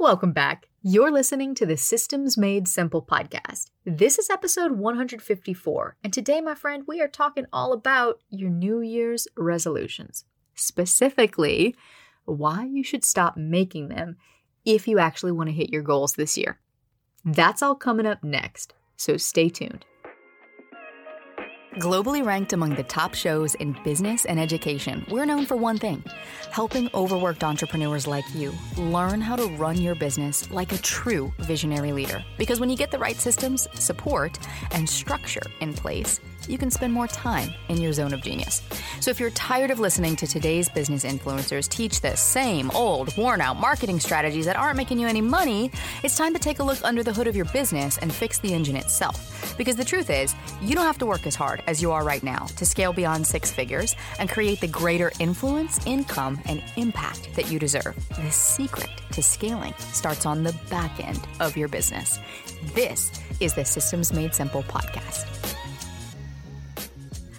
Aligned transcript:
Welcome 0.00 0.30
back. 0.30 0.68
You're 0.80 1.10
listening 1.10 1.56
to 1.56 1.66
the 1.66 1.76
Systems 1.76 2.38
Made 2.38 2.68
Simple 2.68 3.02
podcast. 3.02 3.72
This 3.84 4.16
is 4.16 4.30
episode 4.30 4.78
154, 4.78 5.96
and 6.04 6.12
today, 6.12 6.40
my 6.40 6.54
friend, 6.54 6.84
we 6.86 7.00
are 7.00 7.08
talking 7.08 7.46
all 7.52 7.72
about 7.72 8.20
your 8.30 8.48
New 8.48 8.80
Year's 8.80 9.26
resolutions. 9.36 10.24
Specifically, 10.54 11.74
why 12.26 12.64
you 12.64 12.84
should 12.84 13.04
stop 13.04 13.36
making 13.36 13.88
them 13.88 14.16
if 14.64 14.86
you 14.86 15.00
actually 15.00 15.32
want 15.32 15.48
to 15.48 15.54
hit 15.54 15.70
your 15.70 15.82
goals 15.82 16.12
this 16.12 16.38
year. 16.38 16.60
That's 17.24 17.60
all 17.60 17.74
coming 17.74 18.06
up 18.06 18.22
next, 18.22 18.74
so 18.96 19.16
stay 19.16 19.48
tuned. 19.48 19.84
Globally 21.78 22.24
ranked 22.26 22.54
among 22.54 22.74
the 22.74 22.82
top 22.82 23.14
shows 23.14 23.54
in 23.54 23.76
business 23.84 24.24
and 24.24 24.40
education, 24.40 25.06
we're 25.08 25.24
known 25.24 25.46
for 25.46 25.56
one 25.56 25.78
thing 25.78 26.02
helping 26.50 26.90
overworked 26.92 27.44
entrepreneurs 27.44 28.04
like 28.04 28.24
you 28.34 28.52
learn 28.76 29.20
how 29.20 29.36
to 29.36 29.46
run 29.56 29.80
your 29.80 29.94
business 29.94 30.50
like 30.50 30.72
a 30.72 30.78
true 30.78 31.32
visionary 31.38 31.92
leader. 31.92 32.24
Because 32.36 32.58
when 32.58 32.68
you 32.68 32.76
get 32.76 32.90
the 32.90 32.98
right 32.98 33.14
systems, 33.14 33.68
support, 33.74 34.40
and 34.72 34.88
structure 34.88 35.46
in 35.60 35.72
place, 35.72 36.18
you 36.48 36.58
can 36.58 36.70
spend 36.70 36.92
more 36.92 37.06
time 37.06 37.52
in 37.68 37.78
your 37.78 37.92
zone 37.92 38.14
of 38.14 38.22
genius. 38.22 38.62
So 39.00 39.10
if 39.10 39.20
you're 39.20 39.30
tired 39.30 39.70
of 39.70 39.78
listening 39.78 40.16
to 40.16 40.26
today's 40.26 40.68
business 40.68 41.04
influencers 41.04 41.68
teach 41.68 42.00
the 42.00 42.16
same 42.16 42.70
old, 42.72 43.16
worn 43.16 43.40
out 43.40 43.58
marketing 43.58 44.00
strategies 44.00 44.46
that 44.46 44.56
aren't 44.56 44.76
making 44.76 44.98
you 44.98 45.06
any 45.06 45.20
money, 45.20 45.70
it's 46.02 46.16
time 46.16 46.32
to 46.34 46.40
take 46.40 46.58
a 46.58 46.64
look 46.64 46.78
under 46.84 47.02
the 47.02 47.12
hood 47.12 47.26
of 47.26 47.36
your 47.36 47.44
business 47.46 47.98
and 47.98 48.12
fix 48.12 48.38
the 48.38 48.52
engine 48.52 48.76
itself. 48.76 49.54
Because 49.56 49.76
the 49.76 49.84
truth 49.84 50.10
is, 50.10 50.34
you 50.62 50.74
don't 50.74 50.86
have 50.86 50.98
to 50.98 51.06
work 51.06 51.26
as 51.26 51.34
hard 51.34 51.62
as 51.66 51.82
you 51.82 51.92
are 51.92 52.04
right 52.04 52.22
now 52.22 52.46
to 52.56 52.64
scale 52.64 52.92
beyond 52.92 53.26
six 53.26 53.50
figures 53.50 53.94
and 54.18 54.30
create 54.30 54.60
the 54.60 54.68
greater 54.68 55.12
influence, 55.20 55.84
income, 55.86 56.40
and 56.46 56.62
impact 56.76 57.34
that 57.34 57.50
you 57.50 57.58
deserve. 57.58 57.94
The 58.16 58.30
secret 58.30 58.90
to 59.12 59.22
scaling 59.22 59.74
starts 59.92 60.26
on 60.26 60.44
the 60.44 60.54
back 60.70 61.04
end 61.04 61.20
of 61.40 61.56
your 61.56 61.68
business. 61.68 62.18
This 62.74 63.10
is 63.40 63.54
the 63.54 63.64
Systems 63.64 64.12
Made 64.12 64.34
Simple 64.34 64.62
podcast. 64.64 65.37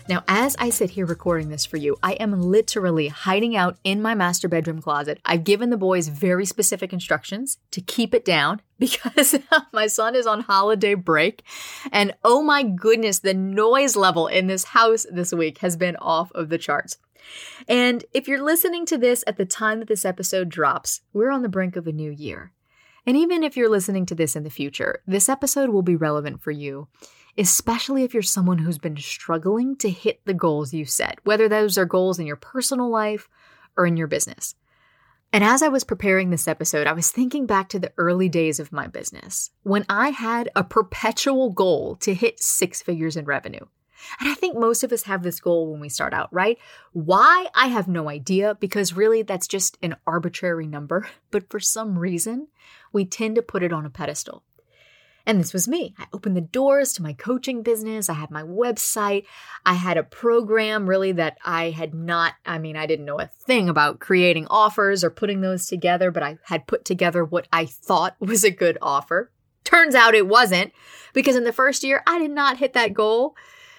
Now, 0.10 0.24
as 0.28 0.56
I 0.58 0.72
sit 0.72 0.90
here 0.90 1.06
recording 1.06 1.50
this 1.50 1.68
for 1.68 1.78
you, 1.78 1.96
I 2.02 2.14
am 2.14 2.42
literally 2.42 3.10
hiding 3.10 3.56
out 3.56 3.78
in 3.84 4.02
my 4.02 4.16
master 4.16 4.48
bedroom 4.48 4.82
closet. 4.82 5.20
I've 5.24 5.44
given 5.44 5.70
the 5.70 5.78
boys 5.78 6.08
very 6.08 6.48
specific 6.48 6.92
instructions 6.92 7.60
to 7.70 7.80
keep 7.80 8.16
it 8.16 8.26
down 8.26 8.64
because 8.80 9.36
my 9.72 9.86
son 9.86 10.16
is 10.16 10.26
on 10.26 10.42
holiday 10.42 10.96
break. 10.96 11.44
And 11.92 12.16
oh 12.24 12.42
my 12.42 12.64
goodness, 12.64 13.20
the 13.20 13.36
noise 13.36 13.96
level 13.96 14.26
in 14.26 14.48
this 14.48 14.64
house 14.64 15.06
this 15.12 15.32
week 15.32 15.60
has 15.60 15.78
been 15.78 15.96
off 15.98 16.32
of 16.32 16.50
the 16.50 16.58
charts. 16.58 16.98
And 17.68 18.04
if 18.12 18.28
you're 18.28 18.42
listening 18.42 18.88
to 18.88 18.98
this 18.98 19.24
at 19.28 19.38
the 19.38 19.46
time 19.46 19.78
that 19.78 19.90
this 19.90 20.06
episode 20.06 20.50
drops, 20.50 21.02
we're 21.14 21.30
on 21.30 21.44
the 21.44 21.50
brink 21.50 21.76
of 21.76 21.86
a 21.86 21.92
new 21.92 22.10
year. 22.10 22.52
And 23.06 23.16
even 23.16 23.44
if 23.44 23.56
you're 23.56 23.70
listening 23.70 24.08
to 24.08 24.16
this 24.16 24.36
in 24.36 24.42
the 24.42 24.50
future, 24.50 25.04
this 25.06 25.30
episode 25.30 25.70
will 25.70 25.84
be 25.84 25.96
relevant 25.96 26.42
for 26.42 26.50
you 26.50 26.88
especially 27.38 28.04
if 28.04 28.14
you're 28.14 28.24
someone 28.24 28.60
who's 28.60 28.78
been 28.78 28.98
struggling 28.98 29.76
to 29.78 29.90
hit 29.90 30.22
the 30.26 30.34
goals 30.34 30.74
you 30.74 30.86
set, 30.86 31.20
whether 31.24 31.48
those 31.48 31.78
are 31.78 31.86
goals 31.86 32.20
in 32.20 32.28
your 32.28 32.36
personal 32.36 32.90
life 32.90 33.30
or 33.78 33.86
in 33.86 33.98
your 33.98 34.08
business. 34.08 34.56
And 35.32 35.44
as 35.44 35.62
I 35.62 35.68
was 35.68 35.84
preparing 35.84 36.32
this 36.32 36.48
episode, 36.48 36.88
I 36.88 36.94
was 36.94 37.12
thinking 37.12 37.46
back 37.46 37.70
to 37.70 37.80
the 37.80 37.94
early 37.98 38.30
days 38.30 38.60
of 38.60 38.72
my 38.72 38.88
business 38.88 39.52
when 39.62 39.86
I 39.88 40.10
had 40.10 40.50
a 40.56 40.64
perpetual 40.64 41.52
goal 41.52 41.96
to 41.98 42.16
hit 42.16 42.42
six 42.42 42.82
figures 42.82 43.16
in 43.16 43.26
revenue. 43.26 43.66
And 44.20 44.30
I 44.30 44.34
think 44.34 44.58
most 44.58 44.84
of 44.84 44.92
us 44.92 45.04
have 45.04 45.24
this 45.24 45.40
goal 45.40 45.72
when 45.72 45.82
we 45.82 45.90
start 45.90 46.14
out, 46.14 46.34
right? 46.34 46.58
Why? 46.94 47.48
I 47.54 47.68
have 47.68 47.88
no 47.88 48.10
idea 48.10 48.56
because 48.56 48.96
really 48.96 49.22
that's 49.22 49.48
just 49.48 49.78
an 49.84 49.96
arbitrary 50.08 50.68
number. 50.68 51.08
But 51.32 51.52
for 51.52 51.60
some 51.60 52.00
reason, 52.00 52.48
we 52.92 53.06
tend 53.06 53.36
to 53.36 53.44
put 53.44 53.62
it 53.62 53.72
on 53.72 53.86
a 53.86 53.90
pedestal. 53.92 54.44
And 55.30 55.40
this 55.40 55.54
was 55.54 55.68
me. 55.68 55.94
I 56.00 56.08
opened 56.12 56.36
the 56.36 56.42
doors 56.42 56.92
to 56.94 57.04
my 57.04 57.14
coaching 57.14 57.62
business. 57.62 58.10
I 58.10 58.16
had 58.16 58.32
my 58.32 58.42
website. 58.42 59.26
I 59.64 59.76
had 59.76 59.96
a 59.96 60.02
program 60.02 60.90
really 60.90 61.12
that 61.12 61.38
I 61.46 61.70
had 61.70 61.94
not, 61.94 62.34
I 62.48 62.58
mean, 62.58 62.76
I 62.76 62.88
didn't 62.88 63.06
know 63.06 63.20
a 63.20 63.28
thing 63.28 63.70
about 63.70 64.00
creating 64.00 64.48
offers 64.48 65.04
or 65.04 65.12
putting 65.12 65.42
those 65.42 65.68
together, 65.68 66.10
but 66.10 66.24
I 66.24 66.40
had 66.46 66.66
put 66.66 66.84
together 66.84 67.24
what 67.24 67.48
I 67.54 67.68
thought 67.68 68.16
was 68.20 68.44
a 68.44 68.50
good 68.50 68.80
offer. 68.82 69.32
Turns 69.64 69.94
out 69.94 70.16
it 70.16 70.28
wasn't 70.28 70.74
because 71.14 71.36
in 71.36 71.44
the 71.44 71.54
first 71.54 71.84
year, 71.84 72.02
I 72.08 72.18
did 72.18 72.32
not 72.32 72.58
hit 72.58 72.74
that 72.74 72.96
goal. 72.96 73.36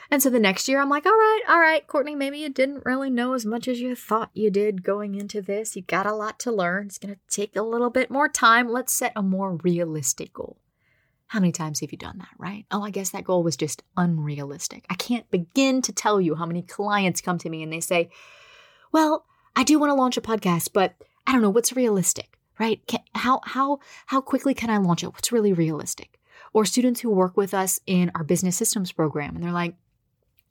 And 0.08 0.22
so 0.22 0.30
the 0.30 0.38
next 0.38 0.68
year, 0.68 0.80
I'm 0.80 0.88
like, 0.88 1.04
all 1.04 1.10
right, 1.10 1.42
all 1.48 1.58
right, 1.58 1.84
Courtney, 1.84 2.14
maybe 2.14 2.38
you 2.38 2.48
didn't 2.48 2.84
really 2.86 3.10
know 3.10 3.32
as 3.32 3.44
much 3.44 3.66
as 3.66 3.80
you 3.80 3.96
thought 3.96 4.30
you 4.34 4.52
did 4.52 4.84
going 4.84 5.16
into 5.16 5.42
this. 5.42 5.74
You 5.74 5.82
got 5.82 6.06
a 6.06 6.14
lot 6.14 6.38
to 6.40 6.52
learn. 6.52 6.86
It's 6.86 6.98
going 6.98 7.16
to 7.16 7.20
take 7.28 7.56
a 7.56 7.62
little 7.62 7.90
bit 7.90 8.08
more 8.08 8.28
time. 8.28 8.68
Let's 8.68 8.92
set 8.92 9.12
a 9.16 9.22
more 9.22 9.56
realistic 9.64 10.32
goal. 10.32 10.56
How 11.30 11.38
many 11.38 11.52
times 11.52 11.78
have 11.78 11.92
you 11.92 11.96
done 11.96 12.18
that, 12.18 12.34
right? 12.38 12.66
Oh, 12.72 12.82
I 12.82 12.90
guess 12.90 13.10
that 13.10 13.22
goal 13.22 13.44
was 13.44 13.56
just 13.56 13.84
unrealistic. 13.96 14.84
I 14.90 14.96
can't 14.96 15.30
begin 15.30 15.80
to 15.82 15.92
tell 15.92 16.20
you 16.20 16.34
how 16.34 16.44
many 16.44 16.60
clients 16.60 17.20
come 17.20 17.38
to 17.38 17.48
me 17.48 17.62
and 17.62 17.72
they 17.72 17.78
say, 17.78 18.10
Well, 18.90 19.24
I 19.54 19.62
do 19.62 19.78
want 19.78 19.90
to 19.90 19.94
launch 19.94 20.16
a 20.16 20.22
podcast, 20.22 20.70
but 20.72 20.96
I 21.28 21.32
don't 21.32 21.40
know 21.40 21.50
what's 21.50 21.72
realistic, 21.72 22.36
right? 22.58 22.84
Can, 22.88 22.98
how, 23.14 23.42
how, 23.44 23.78
how 24.06 24.20
quickly 24.20 24.54
can 24.54 24.70
I 24.70 24.78
launch 24.78 25.04
it? 25.04 25.12
What's 25.12 25.30
really 25.30 25.52
realistic? 25.52 26.18
Or 26.52 26.64
students 26.64 27.00
who 27.00 27.10
work 27.10 27.36
with 27.36 27.54
us 27.54 27.78
in 27.86 28.10
our 28.16 28.24
business 28.24 28.56
systems 28.56 28.90
program 28.90 29.36
and 29.36 29.44
they're 29.44 29.52
like, 29.52 29.76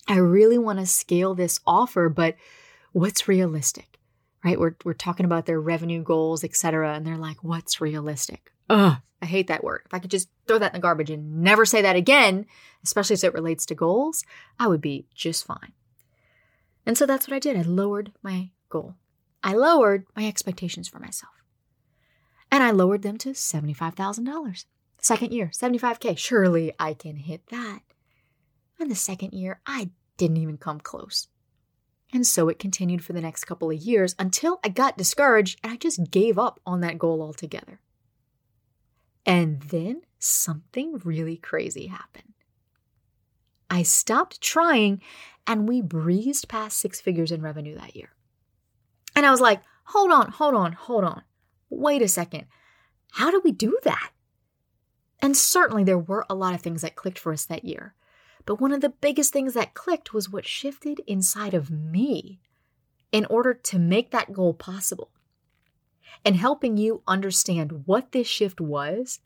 I 0.07 0.15
really 0.15 0.57
want 0.57 0.79
to 0.79 0.85
scale 0.85 1.35
this 1.35 1.59
offer, 1.67 2.07
but 2.07 2.37
what's 2.93 3.27
realistic? 3.27 3.99
Right? 4.45 4.57
We're, 4.57 4.77
we're 4.85 4.93
talking 4.93 5.25
about 5.25 5.45
their 5.45 5.59
revenue 5.59 6.03
goals, 6.03 6.45
et 6.45 6.55
cetera. 6.55 6.93
And 6.93 7.05
they're 7.05 7.17
like, 7.17 7.43
what's 7.43 7.81
realistic? 7.81 8.53
Ugh, 8.69 8.95
I 9.21 9.25
hate 9.25 9.47
that 9.47 9.63
word. 9.63 9.81
If 9.85 9.93
I 9.93 9.99
could 9.99 10.11
just 10.11 10.29
throw 10.47 10.57
that 10.59 10.73
in 10.73 10.77
the 10.77 10.81
garbage 10.81 11.09
and 11.09 11.41
never 11.41 11.65
say 11.65 11.81
that 11.81 11.95
again, 11.95 12.45
especially 12.83 13.15
as 13.15 13.23
it 13.23 13.33
relates 13.33 13.65
to 13.67 13.75
goals, 13.75 14.23
I 14.57 14.67
would 14.67 14.81
be 14.81 15.07
just 15.13 15.45
fine. 15.45 15.73
And 16.85 16.97
so 16.97 17.05
that's 17.05 17.27
what 17.27 17.35
I 17.35 17.39
did. 17.39 17.57
I 17.57 17.61
lowered 17.61 18.13
my 18.23 18.51
goal. 18.69 18.95
I 19.43 19.53
lowered 19.53 20.05
my 20.15 20.27
expectations 20.27 20.87
for 20.87 20.99
myself. 20.99 21.33
And 22.51 22.63
I 22.63 22.71
lowered 22.71 23.03
them 23.03 23.17
to 23.19 23.29
$75,000. 23.29 24.65
Second 25.01 25.31
year, 25.31 25.51
75K. 25.53 26.17
Surely 26.17 26.73
I 26.79 26.93
can 26.93 27.17
hit 27.17 27.47
that. 27.47 27.81
And 28.79 28.89
the 28.89 28.95
second 28.95 29.33
year, 29.33 29.61
I 29.65 29.91
didn't 30.17 30.37
even 30.37 30.57
come 30.57 30.79
close. 30.79 31.27
And 32.11 32.25
so 32.25 32.49
it 32.49 32.59
continued 32.59 33.03
for 33.03 33.13
the 33.13 33.21
next 33.21 33.45
couple 33.45 33.69
of 33.69 33.77
years 33.77 34.15
until 34.17 34.59
I 34.63 34.69
got 34.69 34.97
discouraged 34.97 35.59
and 35.63 35.71
I 35.71 35.75
just 35.75 36.09
gave 36.09 36.39
up 36.39 36.59
on 36.65 36.81
that 36.81 36.97
goal 36.97 37.21
altogether. 37.21 37.79
And 39.25 39.61
then 39.63 40.01
something 40.19 41.01
really 41.03 41.37
crazy 41.37 41.87
happened. 41.87 42.33
I 43.69 43.83
stopped 43.83 44.41
trying 44.41 45.01
and 45.45 45.67
we 45.67 45.81
breezed 45.81 46.49
past 46.49 46.77
six 46.77 46.99
figures 46.99 47.31
in 47.31 47.41
revenue 47.41 47.77
that 47.77 47.95
year. 47.95 48.09
And 49.15 49.25
I 49.25 49.31
was 49.31 49.41
like, 49.41 49.61
hold 49.85 50.11
on, 50.11 50.31
hold 50.31 50.55
on, 50.55 50.73
hold 50.73 51.03
on. 51.03 51.23
Wait 51.69 52.01
a 52.01 52.07
second. 52.07 52.45
How 53.11 53.31
did 53.31 53.43
we 53.43 53.51
do 53.51 53.77
that? 53.83 54.11
And 55.21 55.35
certainly 55.35 55.83
there 55.83 55.97
were 55.97 56.25
a 56.29 56.35
lot 56.35 56.53
of 56.53 56.61
things 56.61 56.81
that 56.81 56.95
clicked 56.95 57.19
for 57.19 57.33
us 57.33 57.45
that 57.45 57.65
year. 57.65 57.93
But 58.45 58.61
one 58.61 58.71
of 58.71 58.81
the 58.81 58.89
biggest 58.89 59.33
things 59.33 59.53
that 59.53 59.73
clicked 59.73 60.13
was 60.13 60.29
what 60.29 60.45
shifted 60.47 61.01
inside 61.05 61.53
of 61.53 61.69
me 61.69 62.39
in 63.11 63.25
order 63.25 63.53
to 63.53 63.79
make 63.79 64.11
that 64.11 64.33
goal 64.33 64.53
possible 64.53 65.11
and 66.25 66.35
helping 66.35 66.77
you 66.77 67.01
understand 67.07 67.83
what 67.85 68.11
this 68.11 68.27
shift 68.27 68.59
was 68.59 69.19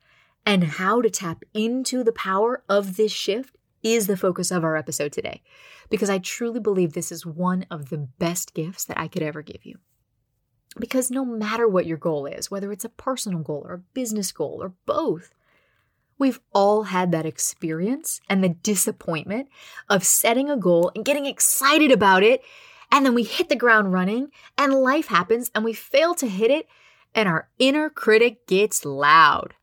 and 0.45 0.63
how 0.63 1.01
to 1.01 1.09
tap 1.09 1.43
into 1.53 2.03
the 2.03 2.11
power 2.11 2.63
of 2.67 2.97
this 2.97 3.11
shift 3.11 3.57
is 3.81 4.07
the 4.07 4.17
focus 4.17 4.51
of 4.51 4.63
our 4.63 4.77
episode 4.77 5.11
today. 5.11 5.41
Because 5.89 6.09
I 6.09 6.17
truly 6.17 6.59
believe 6.59 6.93
this 6.93 7.11
is 7.11 7.25
one 7.25 7.65
of 7.69 7.89
the 7.89 7.97
best 7.97 8.53
gifts 8.53 8.85
that 8.85 8.99
I 8.99 9.07
could 9.07 9.21
ever 9.21 9.41
give 9.41 9.65
you. 9.65 9.77
Because 10.79 11.11
no 11.11 11.23
matter 11.23 11.67
what 11.67 11.85
your 11.85 11.97
goal 11.97 12.25
is, 12.25 12.49
whether 12.49 12.71
it's 12.71 12.85
a 12.85 12.89
personal 12.89 13.39
goal 13.39 13.63
or 13.67 13.73
a 13.75 13.83
business 13.93 14.31
goal 14.31 14.59
or 14.61 14.73
both, 14.85 15.33
we've 16.17 16.39
all 16.53 16.83
had 16.83 17.11
that 17.11 17.25
experience 17.25 18.21
and 18.29 18.43
the 18.43 18.49
disappointment 18.49 19.49
of 19.89 20.03
setting 20.03 20.49
a 20.49 20.57
goal 20.57 20.91
and 20.95 21.05
getting 21.05 21.25
excited 21.25 21.91
about 21.91 22.23
it. 22.23 22.41
And 22.91 23.05
then 23.05 23.13
we 23.13 23.23
hit 23.23 23.49
the 23.49 23.55
ground 23.55 23.93
running 23.93 24.29
and 24.57 24.73
life 24.73 25.07
happens 25.07 25.51
and 25.53 25.63
we 25.63 25.73
fail 25.73 26.15
to 26.15 26.27
hit 26.27 26.49
it 26.49 26.67
and 27.15 27.29
our 27.29 27.49
inner 27.59 27.89
critic 27.89 28.47
gets 28.47 28.85
loud. 28.85 29.55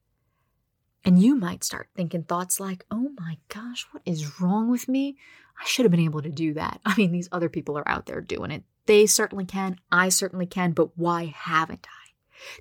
And 1.05 1.23
you 1.23 1.35
might 1.35 1.65
start 1.65 1.89
thinking 1.95 2.25
thoughts 2.25 2.61
like, 2.61 2.85
oh 2.91 3.11
my 3.19 3.39
gosh, 3.49 3.87
what 3.93 4.03
is 4.05 4.41
wrong 4.41 4.71
with 4.71 4.89
me? 4.89 5.17
I 5.61 5.65
should 5.67 5.85
have 5.85 5.91
been 5.91 6.01
able 6.01 6.23
to 6.23 6.31
do 6.31 6.55
that. 6.55 6.81
I 6.87 6.95
mean, 6.97 7.13
these 7.13 7.29
other 7.33 7.49
people 7.49 7.79
are 7.79 7.89
out 7.89 8.07
there 8.07 8.21
doing 8.21 8.51
it. 8.51 8.65
They 8.87 9.07
certainly 9.07 9.45
can. 9.45 9.77
I 9.91 10.09
certainly 10.09 10.47
can. 10.47 10.73
But 10.73 10.97
why 10.99 11.27
haven't 11.27 11.87
I? 11.87 12.01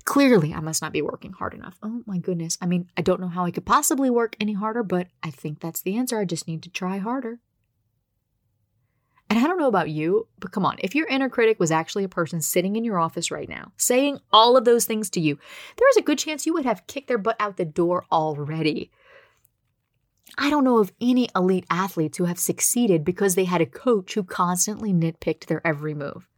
Clearly, 0.04 0.52
I 0.52 0.60
must 0.60 0.82
not 0.82 0.92
be 0.92 1.02
working 1.02 1.32
hard 1.32 1.54
enough. 1.54 1.78
Oh 1.82 2.02
my 2.06 2.18
goodness. 2.18 2.58
I 2.60 2.66
mean, 2.66 2.88
I 2.96 3.02
don't 3.02 3.20
know 3.20 3.28
how 3.28 3.44
I 3.44 3.50
could 3.50 3.64
possibly 3.64 4.10
work 4.10 4.36
any 4.38 4.52
harder, 4.52 4.82
but 4.82 5.08
I 5.22 5.30
think 5.30 5.60
that's 5.60 5.80
the 5.80 5.96
answer. 5.96 6.18
I 6.18 6.24
just 6.24 6.46
need 6.46 6.62
to 6.64 6.70
try 6.70 6.98
harder. 6.98 7.40
And 9.30 9.38
I 9.38 9.46
don't 9.46 9.58
know 9.58 9.68
about 9.68 9.90
you, 9.90 10.26
but 10.40 10.50
come 10.50 10.66
on, 10.66 10.76
if 10.80 10.96
your 10.96 11.06
inner 11.06 11.28
critic 11.28 11.60
was 11.60 11.70
actually 11.70 12.02
a 12.02 12.08
person 12.08 12.40
sitting 12.40 12.74
in 12.74 12.82
your 12.82 12.98
office 12.98 13.30
right 13.30 13.48
now 13.48 13.70
saying 13.76 14.18
all 14.32 14.56
of 14.56 14.64
those 14.64 14.86
things 14.86 15.08
to 15.10 15.20
you, 15.20 15.38
there 15.76 15.88
is 15.90 15.96
a 15.96 16.02
good 16.02 16.18
chance 16.18 16.46
you 16.46 16.52
would 16.52 16.64
have 16.64 16.86
kicked 16.88 17.06
their 17.06 17.16
butt 17.16 17.36
out 17.38 17.56
the 17.56 17.64
door 17.64 18.04
already. 18.10 18.90
I 20.36 20.50
don't 20.50 20.64
know 20.64 20.78
of 20.78 20.92
any 21.00 21.28
elite 21.34 21.66
athletes 21.70 22.18
who 22.18 22.24
have 22.24 22.38
succeeded 22.38 23.04
because 23.04 23.34
they 23.34 23.44
had 23.44 23.60
a 23.60 23.66
coach 23.66 24.14
who 24.14 24.24
constantly 24.24 24.92
nitpicked 24.92 25.46
their 25.46 25.64
every 25.66 25.94
move. 25.94 26.28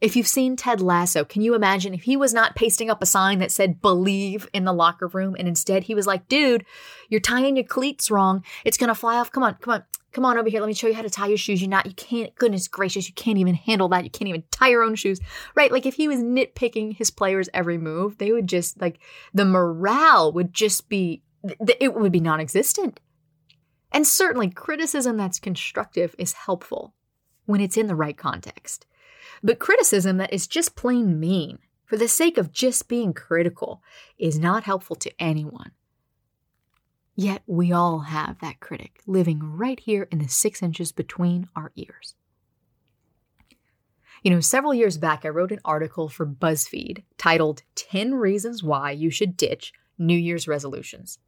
If 0.00 0.16
you've 0.16 0.26
seen 0.26 0.56
Ted 0.56 0.80
Lasso, 0.80 1.24
can 1.24 1.42
you 1.42 1.54
imagine 1.54 1.94
if 1.94 2.02
he 2.02 2.16
was 2.16 2.34
not 2.34 2.56
pasting 2.56 2.90
up 2.90 3.02
a 3.02 3.06
sign 3.06 3.38
that 3.38 3.52
said 3.52 3.80
believe 3.80 4.48
in 4.52 4.64
the 4.64 4.72
locker 4.72 5.08
room 5.08 5.36
and 5.38 5.48
instead 5.48 5.84
he 5.84 5.94
was 5.94 6.06
like, 6.06 6.28
dude, 6.28 6.64
you're 7.08 7.20
tying 7.20 7.56
your 7.56 7.64
cleats 7.64 8.10
wrong. 8.10 8.44
It's 8.64 8.76
going 8.76 8.88
to 8.88 8.94
fly 8.94 9.18
off. 9.18 9.30
Come 9.30 9.42
on, 9.42 9.54
come 9.54 9.74
on. 9.74 9.84
Come 10.12 10.24
on 10.24 10.38
over 10.38 10.48
here. 10.48 10.60
Let 10.60 10.68
me 10.68 10.72
show 10.72 10.86
you 10.86 10.94
how 10.94 11.02
to 11.02 11.10
tie 11.10 11.26
your 11.26 11.36
shoes. 11.36 11.60
You're 11.60 11.68
not, 11.68 11.84
you 11.84 11.92
can't, 11.92 12.34
goodness 12.36 12.68
gracious, 12.68 13.06
you 13.06 13.12
can't 13.12 13.36
even 13.36 13.54
handle 13.54 13.88
that. 13.88 14.02
You 14.02 14.08
can't 14.08 14.28
even 14.28 14.44
tie 14.50 14.68
your 14.68 14.82
own 14.82 14.94
shoes. 14.94 15.20
Right? 15.54 15.70
Like 15.70 15.84
if 15.84 15.94
he 15.94 16.08
was 16.08 16.20
nitpicking 16.20 16.96
his 16.96 17.10
players' 17.10 17.50
every 17.52 17.76
move, 17.76 18.16
they 18.16 18.32
would 18.32 18.46
just, 18.46 18.80
like, 18.80 18.98
the 19.34 19.44
morale 19.44 20.32
would 20.32 20.54
just 20.54 20.88
be, 20.88 21.22
it 21.58 21.94
would 21.94 22.12
be 22.12 22.20
non 22.20 22.40
existent. 22.40 22.98
And 23.92 24.06
certainly 24.06 24.48
criticism 24.48 25.16
that's 25.16 25.38
constructive 25.38 26.14
is 26.18 26.32
helpful 26.32 26.94
when 27.44 27.60
it's 27.60 27.76
in 27.76 27.86
the 27.86 27.94
right 27.94 28.16
context. 28.16 28.86
But 29.42 29.58
criticism 29.58 30.16
that 30.18 30.32
is 30.32 30.46
just 30.46 30.76
plain 30.76 31.20
mean, 31.20 31.58
for 31.84 31.96
the 31.96 32.08
sake 32.08 32.38
of 32.38 32.52
just 32.52 32.88
being 32.88 33.12
critical, 33.12 33.82
is 34.18 34.38
not 34.38 34.64
helpful 34.64 34.96
to 34.96 35.12
anyone. 35.18 35.72
Yet 37.14 37.42
we 37.46 37.72
all 37.72 38.00
have 38.00 38.40
that 38.40 38.60
critic 38.60 39.00
living 39.06 39.40
right 39.42 39.80
here 39.80 40.06
in 40.10 40.18
the 40.18 40.28
six 40.28 40.62
inches 40.62 40.92
between 40.92 41.48
our 41.56 41.72
ears. 41.74 42.14
You 44.22 44.30
know, 44.30 44.40
several 44.40 44.74
years 44.74 44.98
back, 44.98 45.24
I 45.24 45.28
wrote 45.28 45.52
an 45.52 45.60
article 45.64 46.08
for 46.08 46.26
BuzzFeed 46.26 47.04
titled 47.16 47.62
10 47.76 48.14
Reasons 48.14 48.62
Why 48.62 48.90
You 48.90 49.08
Should 49.08 49.36
Ditch 49.36 49.72
New 49.98 50.16
Year's 50.16 50.48
Resolutions. 50.48 51.18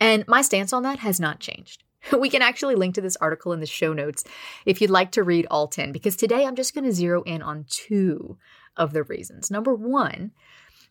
And 0.00 0.26
my 0.26 0.42
stance 0.42 0.72
on 0.72 0.82
that 0.82 0.98
has 0.98 1.18
not 1.18 1.40
changed. 1.40 1.84
We 2.18 2.30
can 2.30 2.42
actually 2.42 2.74
link 2.74 2.94
to 2.94 3.00
this 3.00 3.16
article 3.16 3.52
in 3.52 3.60
the 3.60 3.66
show 3.66 3.92
notes 3.92 4.24
if 4.64 4.80
you'd 4.80 4.90
like 4.90 5.12
to 5.12 5.22
read 5.22 5.46
all 5.50 5.68
10, 5.68 5.92
because 5.92 6.16
today 6.16 6.44
I'm 6.44 6.56
just 6.56 6.74
going 6.74 6.84
to 6.84 6.92
zero 6.92 7.22
in 7.22 7.42
on 7.42 7.66
two 7.68 8.38
of 8.76 8.92
the 8.92 9.02
reasons. 9.02 9.50
Number 9.50 9.74
one 9.74 10.32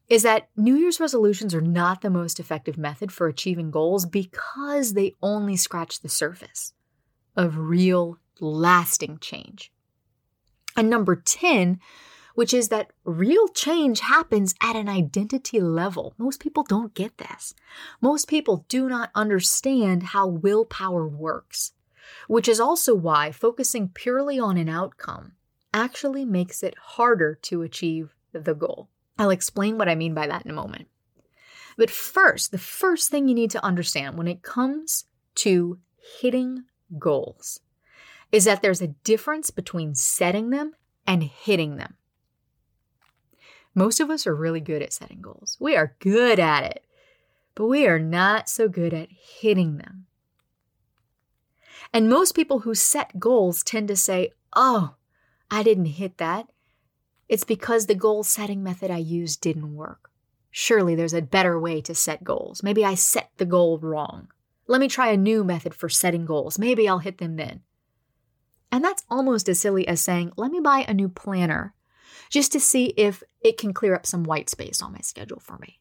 is 0.07 0.23
that 0.23 0.49
New 0.55 0.75
Year's 0.75 0.99
resolutions 0.99 1.55
are 1.55 1.61
not 1.61 2.01
the 2.01 2.09
most 2.09 2.39
effective 2.39 2.77
method 2.77 3.11
for 3.11 3.27
achieving 3.27 3.71
goals 3.71 4.05
because 4.05 4.93
they 4.93 5.15
only 5.21 5.55
scratch 5.55 6.01
the 6.01 6.09
surface 6.09 6.73
of 7.35 7.57
real, 7.57 8.17
lasting 8.39 9.17
change. 9.19 9.71
And 10.77 10.89
number 10.89 11.15
10 11.15 11.79
which 12.35 12.53
is 12.53 12.67
that 12.69 12.91
real 13.03 13.47
change 13.47 14.01
happens 14.01 14.53
at 14.61 14.75
an 14.75 14.87
identity 14.87 15.59
level. 15.59 16.13
Most 16.17 16.39
people 16.39 16.63
don't 16.63 16.93
get 16.93 17.17
this. 17.17 17.55
Most 18.01 18.27
people 18.27 18.65
do 18.67 18.87
not 18.87 19.09
understand 19.15 20.03
how 20.03 20.27
willpower 20.27 21.07
works, 21.07 21.71
which 22.27 22.47
is 22.47 22.59
also 22.59 22.93
why 22.93 23.31
focusing 23.31 23.89
purely 23.89 24.37
on 24.37 24.57
an 24.57 24.69
outcome 24.69 25.33
actually 25.73 26.25
makes 26.25 26.61
it 26.61 26.75
harder 26.77 27.35
to 27.41 27.61
achieve 27.61 28.13
the 28.31 28.53
goal. 28.53 28.89
I'll 29.17 29.29
explain 29.29 29.77
what 29.77 29.89
I 29.89 29.95
mean 29.95 30.13
by 30.13 30.27
that 30.27 30.45
in 30.45 30.51
a 30.51 30.55
moment. 30.55 30.87
But 31.77 31.89
first, 31.89 32.51
the 32.51 32.57
first 32.57 33.09
thing 33.09 33.27
you 33.27 33.35
need 33.35 33.51
to 33.51 33.65
understand 33.65 34.17
when 34.17 34.27
it 34.27 34.43
comes 34.43 35.05
to 35.35 35.79
hitting 36.19 36.65
goals 36.99 37.59
is 38.31 38.45
that 38.45 38.61
there's 38.61 38.81
a 38.81 38.87
difference 38.87 39.49
between 39.49 39.95
setting 39.95 40.49
them 40.49 40.73
and 41.05 41.23
hitting 41.23 41.77
them. 41.77 41.95
Most 43.75 43.99
of 43.99 44.09
us 44.09 44.25
are 44.25 44.33
really 44.33 44.61
good 44.61 44.81
at 44.81 44.93
setting 44.93 45.21
goals. 45.21 45.57
We 45.59 45.75
are 45.75 45.97
good 45.99 46.39
at 46.39 46.63
it, 46.63 46.85
but 47.53 47.67
we 47.67 47.85
are 47.85 47.99
not 47.99 48.49
so 48.49 48.69
good 48.69 48.93
at 48.93 49.09
hitting 49.11 49.77
them. 49.77 50.05
And 51.93 52.09
most 52.09 52.35
people 52.35 52.59
who 52.59 52.73
set 52.73 53.19
goals 53.19 53.63
tend 53.63 53.89
to 53.89 53.95
say, 53.95 54.31
Oh, 54.55 54.95
I 55.51 55.61
didn't 55.61 55.85
hit 55.85 56.17
that. 56.17 56.47
It's 57.27 57.43
because 57.43 57.85
the 57.85 57.95
goal 57.95 58.23
setting 58.23 58.63
method 58.63 58.91
I 58.91 58.97
used 58.97 59.41
didn't 59.41 59.75
work. 59.75 60.09
Surely 60.51 60.95
there's 60.95 61.13
a 61.13 61.21
better 61.21 61.59
way 61.59 61.81
to 61.81 61.93
set 61.93 62.23
goals. 62.23 62.63
Maybe 62.63 62.85
I 62.85 62.95
set 62.95 63.29
the 63.37 63.45
goal 63.45 63.77
wrong. 63.79 64.29
Let 64.67 64.79
me 64.79 64.87
try 64.87 65.09
a 65.09 65.17
new 65.17 65.43
method 65.43 65.73
for 65.73 65.89
setting 65.89 66.25
goals. 66.25 66.57
Maybe 66.57 66.87
I'll 66.87 66.99
hit 66.99 67.17
them 67.17 67.35
then. 67.35 67.61
And 68.71 68.83
that's 68.83 69.03
almost 69.09 69.49
as 69.49 69.59
silly 69.59 69.87
as 69.87 70.01
saying, 70.01 70.31
let 70.37 70.51
me 70.51 70.59
buy 70.59 70.85
a 70.87 70.93
new 70.93 71.09
planner 71.09 71.73
just 72.29 72.51
to 72.51 72.59
see 72.59 72.87
if 72.97 73.23
it 73.41 73.57
can 73.57 73.73
clear 73.73 73.95
up 73.95 74.05
some 74.05 74.23
white 74.23 74.49
space 74.49 74.81
on 74.81 74.93
my 74.93 75.01
schedule 75.01 75.39
for 75.39 75.57
me. 75.57 75.79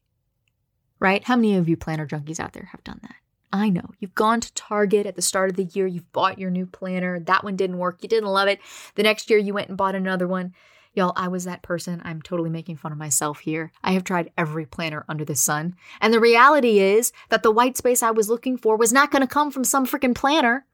Right? 0.99 1.23
How 1.23 1.35
many 1.35 1.55
of 1.55 1.67
you 1.67 1.77
planner 1.77 2.07
junkies 2.07 2.39
out 2.39 2.53
there 2.53 2.69
have 2.71 2.83
done 2.83 2.99
that? 3.03 3.15
I 3.51 3.69
know. 3.69 3.91
You've 3.99 4.15
gone 4.15 4.41
to 4.41 4.53
Target 4.53 5.05
at 5.05 5.15
the 5.15 5.21
start 5.21 5.49
of 5.49 5.55
the 5.55 5.63
year, 5.63 5.87
you've 5.87 6.11
bought 6.11 6.39
your 6.39 6.49
new 6.49 6.65
planner, 6.65 7.19
that 7.21 7.43
one 7.43 7.55
didn't 7.55 7.77
work, 7.77 7.99
you 8.01 8.09
didn't 8.09 8.29
love 8.29 8.47
it. 8.47 8.59
The 8.95 9.03
next 9.03 9.29
year 9.29 9.39
you 9.39 9.53
went 9.53 9.69
and 9.69 9.77
bought 9.77 9.95
another 9.95 10.27
one. 10.27 10.53
Y'all, 10.93 11.13
I 11.17 11.27
was 11.27 11.43
that 11.43 11.61
person. 11.61 12.01
I'm 12.05 12.21
totally 12.21 12.49
making 12.49 12.77
fun 12.77 12.93
of 12.93 12.97
myself 12.97 13.39
here. 13.39 13.71
I 13.83 13.91
have 13.91 14.05
tried 14.05 14.31
every 14.37 14.65
planner 14.65 15.03
under 15.09 15.25
the 15.25 15.35
sun. 15.35 15.75
And 15.99 16.13
the 16.13 16.21
reality 16.21 16.79
is 16.79 17.11
that 17.29 17.43
the 17.43 17.51
white 17.51 17.75
space 17.75 18.01
I 18.01 18.11
was 18.11 18.29
looking 18.29 18.57
for 18.57 18.77
was 18.77 18.93
not 18.93 19.11
going 19.11 19.21
to 19.21 19.27
come 19.27 19.51
from 19.51 19.65
some 19.65 19.85
freaking 19.85 20.15
planner. 20.15 20.65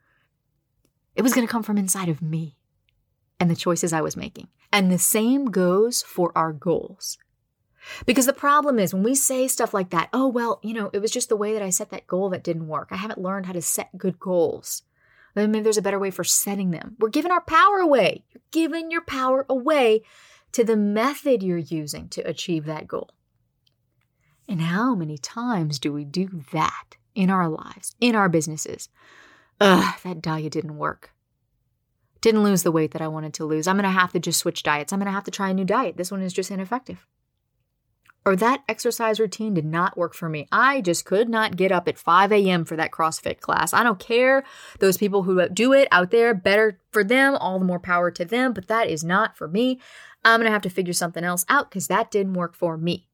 It 1.15 1.23
was 1.23 1.33
going 1.33 1.45
to 1.45 1.51
come 1.51 1.63
from 1.63 1.77
inside 1.77 2.07
of 2.07 2.21
me 2.21 2.56
and 3.41 3.49
the 3.49 3.55
choices 3.55 3.91
I 3.91 4.01
was 4.01 4.15
making. 4.15 4.49
And 4.71 4.91
the 4.91 4.99
same 4.99 5.45
goes 5.45 6.03
for 6.03 6.31
our 6.38 6.53
goals. 6.53 7.17
Because 8.05 8.27
the 8.27 8.33
problem 8.33 8.77
is 8.77 8.93
when 8.93 9.01
we 9.01 9.15
say 9.15 9.47
stuff 9.47 9.73
like 9.73 9.89
that, 9.89 10.09
oh, 10.13 10.27
well, 10.27 10.59
you 10.61 10.75
know, 10.75 10.91
it 10.93 10.99
was 10.99 11.09
just 11.09 11.27
the 11.27 11.35
way 11.35 11.51
that 11.53 11.63
I 11.63 11.71
set 11.71 11.89
that 11.89 12.05
goal 12.05 12.29
that 12.29 12.43
didn't 12.43 12.67
work. 12.67 12.89
I 12.91 12.97
haven't 12.97 13.19
learned 13.19 13.47
how 13.47 13.53
to 13.53 13.61
set 13.61 13.97
good 13.97 14.19
goals. 14.19 14.83
Maybe 15.33 15.59
there's 15.61 15.79
a 15.79 15.81
better 15.81 15.97
way 15.97 16.11
for 16.11 16.23
setting 16.23 16.69
them. 16.69 16.95
We're 16.99 17.09
giving 17.09 17.31
our 17.31 17.41
power 17.41 17.77
away. 17.77 18.25
You're 18.31 18.43
giving 18.51 18.91
your 18.91 19.01
power 19.01 19.47
away 19.49 20.03
to 20.51 20.63
the 20.63 20.77
method 20.77 21.41
you're 21.41 21.57
using 21.57 22.09
to 22.09 22.21
achieve 22.21 22.65
that 22.65 22.87
goal. 22.87 23.09
And 24.47 24.61
how 24.61 24.94
many 24.94 25.17
times 25.17 25.79
do 25.79 25.91
we 25.91 26.05
do 26.05 26.44
that 26.51 26.97
in 27.15 27.31
our 27.31 27.49
lives, 27.49 27.95
in 27.99 28.13
our 28.13 28.29
businesses? 28.29 28.89
Ugh, 29.59 29.95
that 30.03 30.21
diet 30.21 30.53
didn't 30.53 30.77
work. 30.77 31.11
Didn't 32.21 32.44
lose 32.44 32.63
the 32.63 32.71
weight 32.71 32.91
that 32.91 33.01
I 33.01 33.07
wanted 33.07 33.33
to 33.35 33.45
lose. 33.45 33.68
I'm 33.68 33.75
going 33.75 33.83
to 33.83 33.89
have 33.89 34.13
to 34.13 34.19
just 34.19 34.39
switch 34.39 34.63
diets. 34.63 34.94
I'm 34.94 35.00
going 35.00 35.07
to 35.07 35.12
have 35.12 35.23
to 35.25 35.31
try 35.31 35.50
a 35.50 35.53
new 35.53 35.65
diet. 35.65 35.97
This 35.97 36.12
one 36.12 36.21
is 36.21 36.33
just 36.33 36.51
ineffective. 36.51 37.07
Or 38.23 38.35
that 38.35 38.63
exercise 38.69 39.19
routine 39.19 39.56
did 39.56 39.65
not 39.65 39.97
work 39.97 40.13
for 40.13 40.29
me. 40.29 40.47
I 40.51 40.81
just 40.81 41.06
could 41.06 41.27
not 41.27 41.56
get 41.56 41.71
up 41.71 41.88
at 41.88 41.97
5 41.97 42.31
a.m. 42.31 42.66
for 42.66 42.75
that 42.75 42.92
CrossFit 42.92 43.40
class. 43.40 43.73
I 43.73 43.81
don't 43.81 43.99
care. 43.99 44.44
Those 44.80 44.97
people 44.97 45.23
who 45.23 45.49
do 45.49 45.73
it 45.73 45.87
out 45.92 46.11
there, 46.11 46.35
better 46.35 46.80
for 46.92 47.04
them, 47.04 47.35
all 47.35 47.57
the 47.57 47.66
more 47.66 47.80
power 47.80 48.11
to 48.11 48.23
them, 48.23 48.54
but 48.54 48.68
that 48.68 48.87
is 48.87 49.04
not 49.04 49.35
for 49.35 49.47
me. 49.47 49.80
I'm 50.23 50.40
going 50.40 50.45
to 50.45 50.51
have 50.51 50.61
to 50.61 50.69
figure 50.69 50.94
something 50.94 51.23
else 51.23 51.45
out 51.49 51.71
because 51.71 51.87
that 51.87 52.11
didn't 52.11 52.33
work 52.33 52.54
for 52.54 52.78
me. 52.78 53.07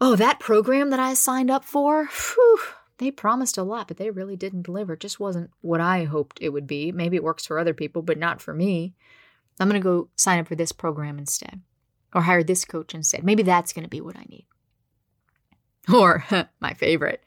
Oh, 0.00 0.16
that 0.16 0.40
program 0.40 0.90
that 0.90 1.00
I 1.00 1.14
signed 1.14 1.50
up 1.50 1.64
for, 1.64 2.06
whew, 2.34 2.58
they 2.98 3.10
promised 3.10 3.58
a 3.58 3.62
lot, 3.62 3.88
but 3.88 3.96
they 3.96 4.10
really 4.10 4.36
didn't 4.36 4.62
deliver. 4.62 4.94
It 4.94 5.00
just 5.00 5.20
wasn't 5.20 5.50
what 5.60 5.80
I 5.80 6.04
hoped 6.04 6.38
it 6.40 6.50
would 6.50 6.66
be. 6.66 6.92
Maybe 6.92 7.16
it 7.16 7.24
works 7.24 7.46
for 7.46 7.58
other 7.58 7.74
people, 7.74 8.02
but 8.02 8.18
not 8.18 8.40
for 8.40 8.54
me. 8.54 8.94
I'm 9.60 9.68
going 9.68 9.80
to 9.80 9.84
go 9.84 10.08
sign 10.16 10.38
up 10.38 10.48
for 10.48 10.54
this 10.54 10.72
program 10.72 11.18
instead 11.18 11.60
or 12.14 12.22
hire 12.22 12.42
this 12.42 12.64
coach 12.64 12.94
instead. 12.94 13.24
Maybe 13.24 13.42
that's 13.42 13.72
going 13.72 13.84
to 13.84 13.90
be 13.90 14.00
what 14.00 14.16
I 14.16 14.24
need. 14.28 14.46
Or 15.92 16.24
my 16.60 16.74
favorite, 16.74 17.22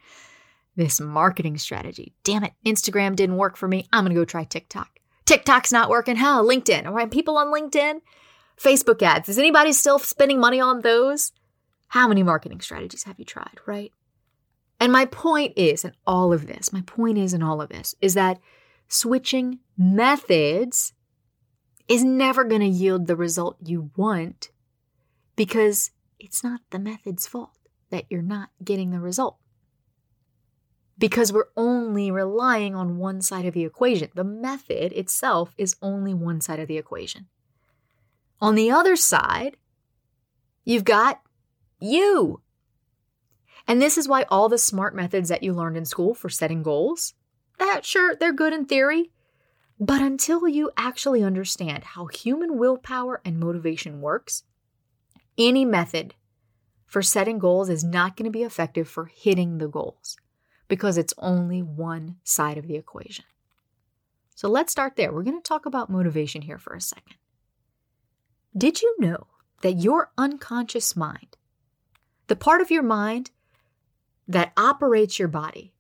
this 0.76 1.00
marketing 1.00 1.58
strategy. 1.58 2.14
Damn 2.24 2.44
it, 2.44 2.54
Instagram 2.66 3.16
didn't 3.16 3.38
work 3.38 3.56
for 3.56 3.68
me. 3.68 3.88
I'm 3.94 4.04
going 4.04 4.16
to 4.16 4.20
go 4.20 4.26
try 4.26 4.44
TikTok. 4.44 5.00
TikTok's 5.26 5.72
not 5.72 5.90
working. 5.90 6.16
Hell, 6.16 6.44
LinkedIn. 6.44 6.88
All 6.88 6.94
right, 6.94 7.12
people 7.12 7.38
on 7.38 7.48
LinkedIn, 7.48 8.02
Facebook 8.60 9.02
ads. 9.04 9.30
Is 9.30 9.38
anybody 9.38 9.72
still 9.74 10.00
spending 10.00 10.40
money 10.40 10.60
on 10.60 10.82
those? 10.82 11.32
How 11.90 12.08
many 12.08 12.24
marketing 12.24 12.62
strategies 12.62 13.04
have 13.04 13.20
you 13.20 13.26
tried, 13.26 13.60
right? 13.66 13.92
And 14.80 14.92
my 14.94 15.06
point 15.06 15.54
is, 15.58 15.84
in 15.84 15.94
all 16.08 16.32
of 16.32 16.48
this, 16.48 16.72
my 16.72 16.82
point 16.82 17.18
is 17.18 17.34
in 17.34 17.44
all 17.44 17.62
of 17.62 17.70
this, 17.70 17.96
is 18.02 18.14
that 18.14 18.40
switching 18.88 19.60
methods 19.78 20.94
is 21.88 22.04
never 22.04 22.44
going 22.44 22.62
to 22.62 22.68
yield 22.68 23.08
the 23.08 23.16
result 23.16 23.58
you 23.66 23.92
want 23.98 24.52
because 25.36 25.92
it's 26.20 26.44
not 26.44 26.62
the 26.70 26.80
method's 26.80 27.28
fault 27.28 27.58
that 27.90 28.06
you're 28.10 28.22
not 28.22 28.50
getting 28.64 28.92
the 28.92 29.00
result. 29.00 29.38
Because 30.98 31.32
we're 31.32 31.46
only 31.56 32.12
relying 32.12 32.76
on 32.76 32.98
one 32.98 33.22
side 33.22 33.46
of 33.46 33.54
the 33.54 33.64
equation. 33.64 34.10
The 34.14 34.24
method 34.24 34.92
itself 34.94 35.56
is 35.58 35.78
only 35.82 36.14
one 36.14 36.42
side 36.42 36.60
of 36.60 36.68
the 36.68 36.78
equation. 36.78 37.28
On 38.42 38.56
the 38.56 38.70
other 38.70 38.96
side, 38.96 39.58
you've 40.66 40.84
got 40.84 41.22
you. 41.80 42.42
And 43.70 43.80
this 43.80 44.00
is 44.00 44.08
why 44.08 44.26
all 44.30 44.50
the 44.50 44.58
smart 44.58 44.96
methods 44.96 45.30
that 45.30 45.44
you 45.44 45.54
learned 45.54 45.78
in 45.78 45.86
school 45.86 46.16
for 46.16 46.28
setting 46.28 46.64
goals, 46.64 47.14
that 47.60 47.86
sure, 47.86 48.16
they're 48.16 48.34
good 48.34 48.52
in 48.52 48.66
theory, 48.66 49.12
But 49.80 50.02
until 50.02 50.46
you 50.48 50.72
actually 50.76 51.24
understand 51.24 51.84
how 51.84 52.08
human 52.08 52.58
willpower 52.58 53.22
and 53.24 53.40
motivation 53.40 54.02
works, 54.02 54.44
any 55.38 55.64
method 55.64 56.16
for 56.86 57.02
setting 57.02 57.40
goals 57.40 57.70
is 57.70 57.84
not 57.84 58.18
going 58.18 58.26
to 58.26 58.38
be 58.38 58.44
effective 58.44 58.90
for 58.90 59.06
hitting 59.06 59.58
the 59.58 59.70
goals 59.70 60.18
because 60.68 60.98
it's 60.98 61.14
only 61.18 61.62
one 61.62 62.18
side 62.24 62.58
of 62.58 62.68
the 62.68 62.76
equation. 62.76 63.24
So 64.36 64.50
let's 64.50 64.72
start 64.72 64.96
there. 64.98 65.14
We're 65.14 65.24
going 65.24 65.42
to 65.42 65.48
talk 65.48 65.66
about 65.66 65.90
motivation 65.90 66.42
here 66.42 66.58
for 66.58 66.74
a 66.74 66.82
second. 66.82 67.16
Did 68.58 68.82
you 68.82 68.96
know 69.00 69.28
that 69.62 69.80
your 69.80 70.12
unconscious 70.18 70.96
mind, 70.96 71.38
the 72.28 72.36
part 72.36 72.62
of 72.62 72.72
your 72.72 72.84
mind 72.84 73.32
that 74.30 74.54
operates 74.56 75.18
your 75.18 75.28
body, 75.28 75.74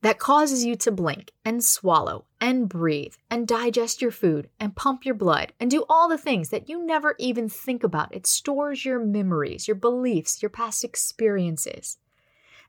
that 0.00 0.18
causes 0.18 0.64
you 0.64 0.74
to 0.74 0.90
blink 0.90 1.32
and 1.44 1.62
swallow 1.62 2.24
and 2.40 2.68
breathe 2.68 3.14
and 3.30 3.46
digest 3.46 4.00
your 4.02 4.10
food 4.10 4.48
and 4.58 4.74
pump 4.74 5.04
your 5.04 5.14
blood 5.14 5.52
and 5.60 5.70
do 5.70 5.84
all 5.88 6.08
the 6.08 6.18
things 6.18 6.48
that 6.48 6.68
you 6.68 6.84
never 6.84 7.14
even 7.18 7.48
think 7.48 7.84
about. 7.84 8.14
It 8.14 8.26
stores 8.26 8.84
your 8.84 8.98
memories, 8.98 9.68
your 9.68 9.76
beliefs, 9.76 10.42
your 10.42 10.50
past 10.50 10.82
experiences. 10.82 11.98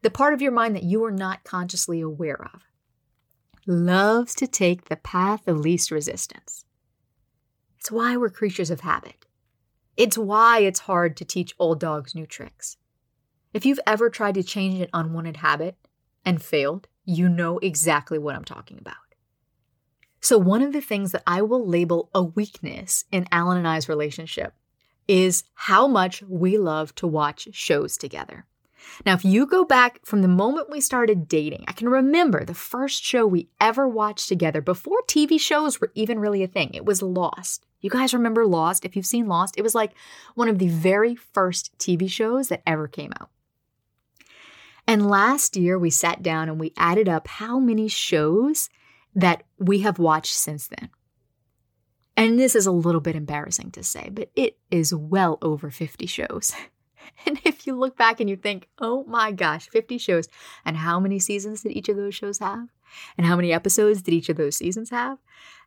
The 0.01 0.11
part 0.11 0.33
of 0.33 0.41
your 0.41 0.51
mind 0.51 0.75
that 0.75 0.83
you 0.83 1.03
are 1.05 1.11
not 1.11 1.45
consciously 1.45 2.01
aware 2.01 2.49
of 2.53 2.61
loves 3.65 4.35
to 4.35 4.47
take 4.47 4.85
the 4.85 4.97
path 4.97 5.47
of 5.47 5.59
least 5.59 5.91
resistance. 5.91 6.65
It's 7.79 7.91
why 7.91 8.17
we're 8.17 8.29
creatures 8.29 8.69
of 8.69 8.81
habit. 8.81 9.25
It's 9.97 10.17
why 10.17 10.59
it's 10.59 10.81
hard 10.81 11.15
to 11.17 11.25
teach 11.25 11.55
old 11.57 11.79
dogs 11.79 12.13
new 12.13 12.25
tricks. 12.25 12.77
If 13.55 13.65
you've 13.65 13.79
ever 13.87 14.09
tried 14.09 14.33
to 14.33 14.43
change 14.43 14.81
an 14.81 14.89
unwanted 14.93 15.37
habit 15.37 15.77
and 16.25 16.43
failed, 16.43 16.89
you 17.05 17.29
know 17.29 17.57
exactly 17.59 18.17
what 18.17 18.35
I'm 18.35 18.43
talking 18.43 18.77
about. 18.77 18.97
So, 20.19 20.37
one 20.37 20.61
of 20.61 20.73
the 20.73 20.81
things 20.81 21.13
that 21.13 21.23
I 21.25 21.41
will 21.41 21.65
label 21.65 22.09
a 22.13 22.21
weakness 22.21 23.05
in 23.13 23.29
Alan 23.31 23.57
and 23.57 23.65
I's 23.65 23.87
relationship 23.87 24.55
is 25.07 25.45
how 25.53 25.87
much 25.87 26.21
we 26.23 26.57
love 26.57 26.93
to 26.95 27.07
watch 27.07 27.47
shows 27.53 27.95
together. 27.95 28.45
Now, 29.05 29.13
if 29.13 29.23
you 29.23 29.45
go 29.45 29.63
back 29.63 30.05
from 30.05 30.21
the 30.21 30.27
moment 30.27 30.69
we 30.69 30.81
started 30.81 31.29
dating, 31.29 31.63
I 31.65 31.71
can 31.71 31.87
remember 31.87 32.43
the 32.43 32.53
first 32.53 33.05
show 33.05 33.25
we 33.25 33.47
ever 33.61 33.87
watched 33.87 34.27
together 34.27 34.59
before 34.59 35.01
TV 35.07 35.39
shows 35.39 35.79
were 35.79 35.93
even 35.95 36.19
really 36.19 36.43
a 36.43 36.47
thing. 36.47 36.71
It 36.73 36.83
was 36.83 37.01
Lost. 37.01 37.65
You 37.79 37.89
guys 37.89 38.13
remember 38.13 38.45
Lost? 38.45 38.83
If 38.83 38.97
you've 38.97 39.05
seen 39.05 39.29
Lost, 39.29 39.57
it 39.57 39.61
was 39.61 39.75
like 39.75 39.93
one 40.33 40.49
of 40.49 40.59
the 40.59 40.67
very 40.67 41.15
first 41.15 41.71
TV 41.79 42.11
shows 42.11 42.49
that 42.49 42.61
ever 42.67 42.89
came 42.89 43.13
out. 43.17 43.29
And 44.87 45.09
last 45.09 45.57
year, 45.57 45.79
we 45.79 45.89
sat 45.89 46.21
down 46.21 46.47
and 46.47 46.59
we 46.59 46.73
added 46.77 47.09
up 47.09 47.27
how 47.27 47.59
many 47.59 47.87
shows 47.87 48.69
that 49.15 49.43
we 49.57 49.79
have 49.79 49.97
watched 49.97 50.33
since 50.33 50.67
then. 50.67 50.89
And 52.17 52.39
this 52.39 52.55
is 52.55 52.65
a 52.65 52.71
little 52.71 53.01
bit 53.01 53.15
embarrassing 53.15 53.71
to 53.71 53.83
say, 53.83 54.09
but 54.11 54.29
it 54.35 54.57
is 54.71 54.93
well 54.93 55.37
over 55.41 55.69
50 55.69 56.05
shows. 56.05 56.53
And 57.27 57.39
if 57.45 57.67
you 57.67 57.75
look 57.75 57.95
back 57.95 58.19
and 58.19 58.27
you 58.27 58.35
think, 58.35 58.67
oh 58.79 59.03
my 59.03 59.31
gosh, 59.31 59.69
50 59.69 59.99
shows, 59.99 60.27
and 60.65 60.75
how 60.75 60.99
many 60.99 61.19
seasons 61.19 61.61
did 61.61 61.73
each 61.73 61.87
of 61.87 61.97
those 61.97 62.15
shows 62.15 62.39
have? 62.39 62.67
And 63.17 63.25
how 63.25 63.35
many 63.35 63.51
episodes 63.51 64.01
did 64.01 64.13
each 64.13 64.29
of 64.29 64.37
those 64.37 64.57
seasons 64.57 64.89
have? 64.89 65.17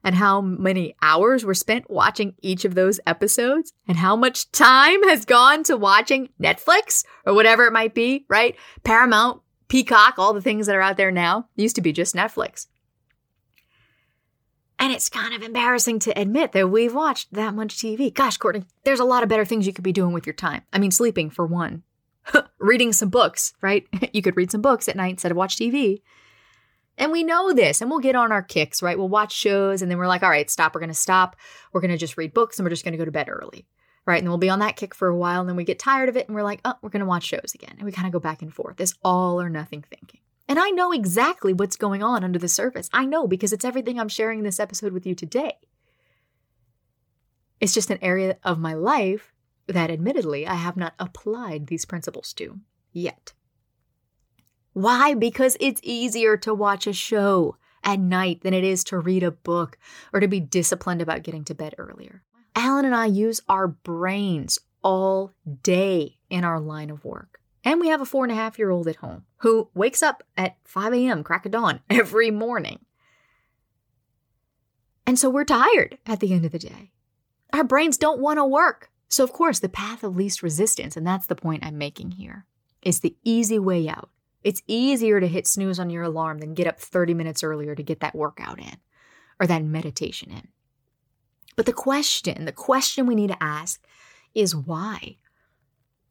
And 0.05 0.15
how 0.15 0.41
many 0.41 0.95
hours 1.03 1.45
were 1.45 1.55
spent 1.55 1.91
watching 1.91 2.35
each 2.41 2.65
of 2.65 2.75
those 2.75 3.01
episodes? 3.07 3.73
And 3.87 3.97
how 3.97 4.17
much 4.17 4.51
time 4.53 5.03
has 5.09 5.25
gone 5.25 5.65
to 5.65 5.77
watching 5.77 6.29
Netflix 6.41 7.05
or 7.27 7.35
whatever 7.35 7.67
it 7.67 7.73
might 7.73 7.95
be, 7.95 8.25
right? 8.29 8.57
Paramount, 8.85 9.43
Peacock, 9.69 10.15
all 10.19 10.33
the 10.33 10.41
things 10.41 10.67
that 10.67 10.77
are 10.77 10.83
out 10.83 10.97
there 10.97 11.11
now. 11.11 11.49
Used 11.57 11.77
to 11.77 11.83
be 11.83 11.93
just 11.93 12.15
Netflix. 12.15 12.67
And 14.79 14.93
it's 14.93 15.09
kind 15.09 15.35
of 15.35 15.43
embarrassing 15.43 15.99
to 16.01 16.19
admit 16.19 16.53
that 16.53 16.71
we've 16.71 16.95
watched 16.95 17.33
that 17.33 17.55
much 17.55 17.77
TV. 17.77 18.15
Gosh, 18.15 18.37
Courtney, 18.37 18.65
there's 18.85 19.01
a 19.01 19.05
lot 19.05 19.25
of 19.25 19.29
better 19.29 19.45
things 19.45 19.67
you 19.67 19.73
could 19.73 19.85
be 19.85 19.93
doing 19.93 20.13
with 20.13 20.25
your 20.25 20.35
time. 20.35 20.63
I 20.73 20.79
mean, 20.79 20.93
sleeping 20.93 21.31
for 21.31 21.45
one, 21.45 21.83
reading 22.59 22.93
some 22.93 23.09
books, 23.09 23.55
right? 23.61 23.87
you 24.13 24.23
could 24.23 24.37
read 24.37 24.53
some 24.53 24.63
books 24.63 24.89
at 24.89 24.97
night 24.97 25.11
instead 25.11 25.33
of 25.33 25.37
watch 25.37 25.57
TV. 25.57 26.03
And 26.99 27.13
we 27.13 27.23
know 27.23 27.55
this, 27.55 27.81
and 27.81 27.91
we'll 27.91 28.01
get 28.01 28.17
on 28.17 28.33
our 28.33 28.43
kicks, 28.43 28.83
right? 28.83 28.99
We'll 28.99 29.09
watch 29.09 29.33
shows, 29.33 29.81
and 29.81 29.91
then 29.91 29.99
we're 29.99 30.09
like, 30.09 30.23
all 30.23 30.31
right, 30.31 30.51
stop. 30.51 30.75
We're 30.75 30.81
going 30.81 30.89
to 30.89 30.95
stop. 30.95 31.37
We're 31.73 31.81
going 31.81 31.93
to 31.93 31.97
just 31.97 32.19
read 32.19 32.35
books, 32.35 32.59
and 32.59 32.67
we're 32.67 32.71
just 32.71 32.85
going 32.85 32.93
to 32.93 32.99
go 32.99 33.05
to 33.05 33.13
bed 33.13 33.29
early, 33.31 33.67
right? 34.05 34.21
And 34.21 34.29
we'll 34.29 34.37
be 34.37 34.51
on 34.51 34.59
that 34.59 34.77
kick 34.77 34.95
for 34.95 35.09
a 35.09 35.17
while, 35.17 35.41
and 35.41 35.49
then 35.49 35.57
we 35.57 35.65
get 35.65 35.79
tired 35.79 36.09
of 36.09 36.17
it, 36.17 36.27
and 36.27 36.35
we're 36.35 36.43
like, 36.43 36.61
oh, 36.65 36.75
we're 36.83 36.91
going 36.91 37.01
to 37.01 37.07
watch 37.07 37.25
shows 37.25 37.53
again. 37.55 37.77
And 37.79 37.85
we 37.85 37.93
kind 37.93 38.07
of 38.07 38.13
go 38.13 38.19
back 38.19 38.43
and 38.43 38.53
forth. 38.53 38.77
This 38.77 38.95
all 39.03 39.41
or 39.41 39.49
nothing 39.49 39.83
thinking. 39.89 40.21
And 40.49 40.59
I 40.59 40.71
know 40.71 40.93
exactly 40.93 41.53
what's 41.53 41.77
going 41.77 42.03
on 42.03 42.25
under 42.25 42.39
the 42.39 42.49
surface. 42.49 42.91
I 42.93 43.05
know 43.05 43.29
because 43.29 43.53
it's 43.53 43.65
everything 43.65 44.01
I'm 44.01 44.09
sharing 44.09 44.39
in 44.39 44.45
this 44.45 44.59
episode 44.59 44.93
with 44.93 45.07
you 45.07 45.15
today. 45.15 45.57
It's 47.61 47.75
just 47.75 47.91
an 47.91 47.99
area 48.03 48.39
of 48.43 48.59
my 48.59 48.75
life 48.75 49.35
that 49.67 49.91
admittedly 49.91 50.47
I 50.47 50.55
have 50.55 50.77
not 50.77 50.95
applied 50.99 51.67
these 51.67 51.85
principles 51.85 52.33
to 52.35 52.59
yet. 52.93 53.35
Why? 54.73 55.15
Because 55.15 55.57
it's 55.61 55.81
easier 55.83 56.37
to 56.39 56.55
watch 56.55 56.87
a 56.87 56.93
show 56.93 57.57
at 57.85 57.99
night 58.01 58.43
than 58.43 58.55
it 58.55 58.65
is 58.65 58.85
to 58.85 58.99
read 58.99 59.23
a 59.23 59.31
book 59.31 59.79
or 60.13 60.21
to 60.21 60.29
be 60.29 60.41
disciplined 60.41 61.03
about 61.03 61.23
getting 61.23 61.45
to 61.45 61.55
bed 61.55 61.75
earlier. 61.79 62.23
Alan 62.55 62.85
and 62.85 62.95
I 62.95 63.07
use 63.07 63.41
our 63.49 63.69
brains 63.69 64.59
all 64.83 65.33
day 65.63 66.17
in 66.31 66.45
our 66.45 66.61
line 66.61 66.91
of 66.91 67.05
work. 67.05 67.41
And 67.65 67.81
we 67.81 67.89
have 67.89 68.01
a 68.01 68.07
four 68.07 68.25
and 68.25 68.33
a 68.33 68.37
half 68.37 68.59
year 68.59 68.71
old 68.71 68.89
at 68.89 68.97
home 68.97 69.25
who 69.39 69.69
wakes 69.75 70.03
up 70.03 70.23
at 70.37 70.57
5 70.65 70.95
a.m., 70.95 71.23
crack 71.23 71.47
of 71.47 71.53
dawn, 71.53 71.81
every 71.91 72.31
morning. 72.31 72.81
And 75.07 75.19
so 75.19 75.31
we're 75.31 75.45
tired 75.45 75.99
at 76.07 76.21
the 76.21 76.33
end 76.33 76.45
of 76.45 76.53
the 76.53 76.59
day. 76.59 76.93
Our 77.53 77.65
brains 77.65 77.97
don't 77.97 78.21
want 78.21 78.39
to 78.39 78.45
work. 78.45 78.91
So, 79.09 79.25
of 79.25 79.33
course, 79.33 79.59
the 79.59 79.69
path 79.71 80.05
of 80.05 80.17
least 80.17 80.43
resistance, 80.43 80.97
and 80.97 81.07
that's 81.07 81.27
the 81.27 81.35
point 81.35 81.65
I'm 81.65 81.79
making 81.79 82.13
here, 82.13 82.45
is 82.83 83.01
the 83.01 83.17
easy 83.25 83.59
way 83.59 83.89
out. 83.89 84.11
It's 84.45 84.63
easier 84.67 85.21
to 85.21 85.27
hit 85.27 85.47
snooze 85.47 85.79
on 85.79 85.91
your 85.91 86.05
alarm 86.05 86.39
than 86.39 86.55
get 86.55 86.67
up 86.67 86.79
30 86.79 87.15
minutes 87.15 87.43
earlier 87.43 87.75
to 87.75 87.83
get 87.83 88.01
that 88.01 88.15
workout 88.15 88.59
in 88.59 88.77
or 89.41 89.47
that 89.47 89.65
meditation 89.65 90.31
in. 90.31 90.49
But 91.57 91.67
the 91.67 91.73
question, 91.73 92.45
the 92.45 92.53
question 92.53 93.07
we 93.07 93.17
need 93.17 93.31
to 93.31 93.43
ask 93.43 93.83
is 94.35 94.55
why? 94.55 95.17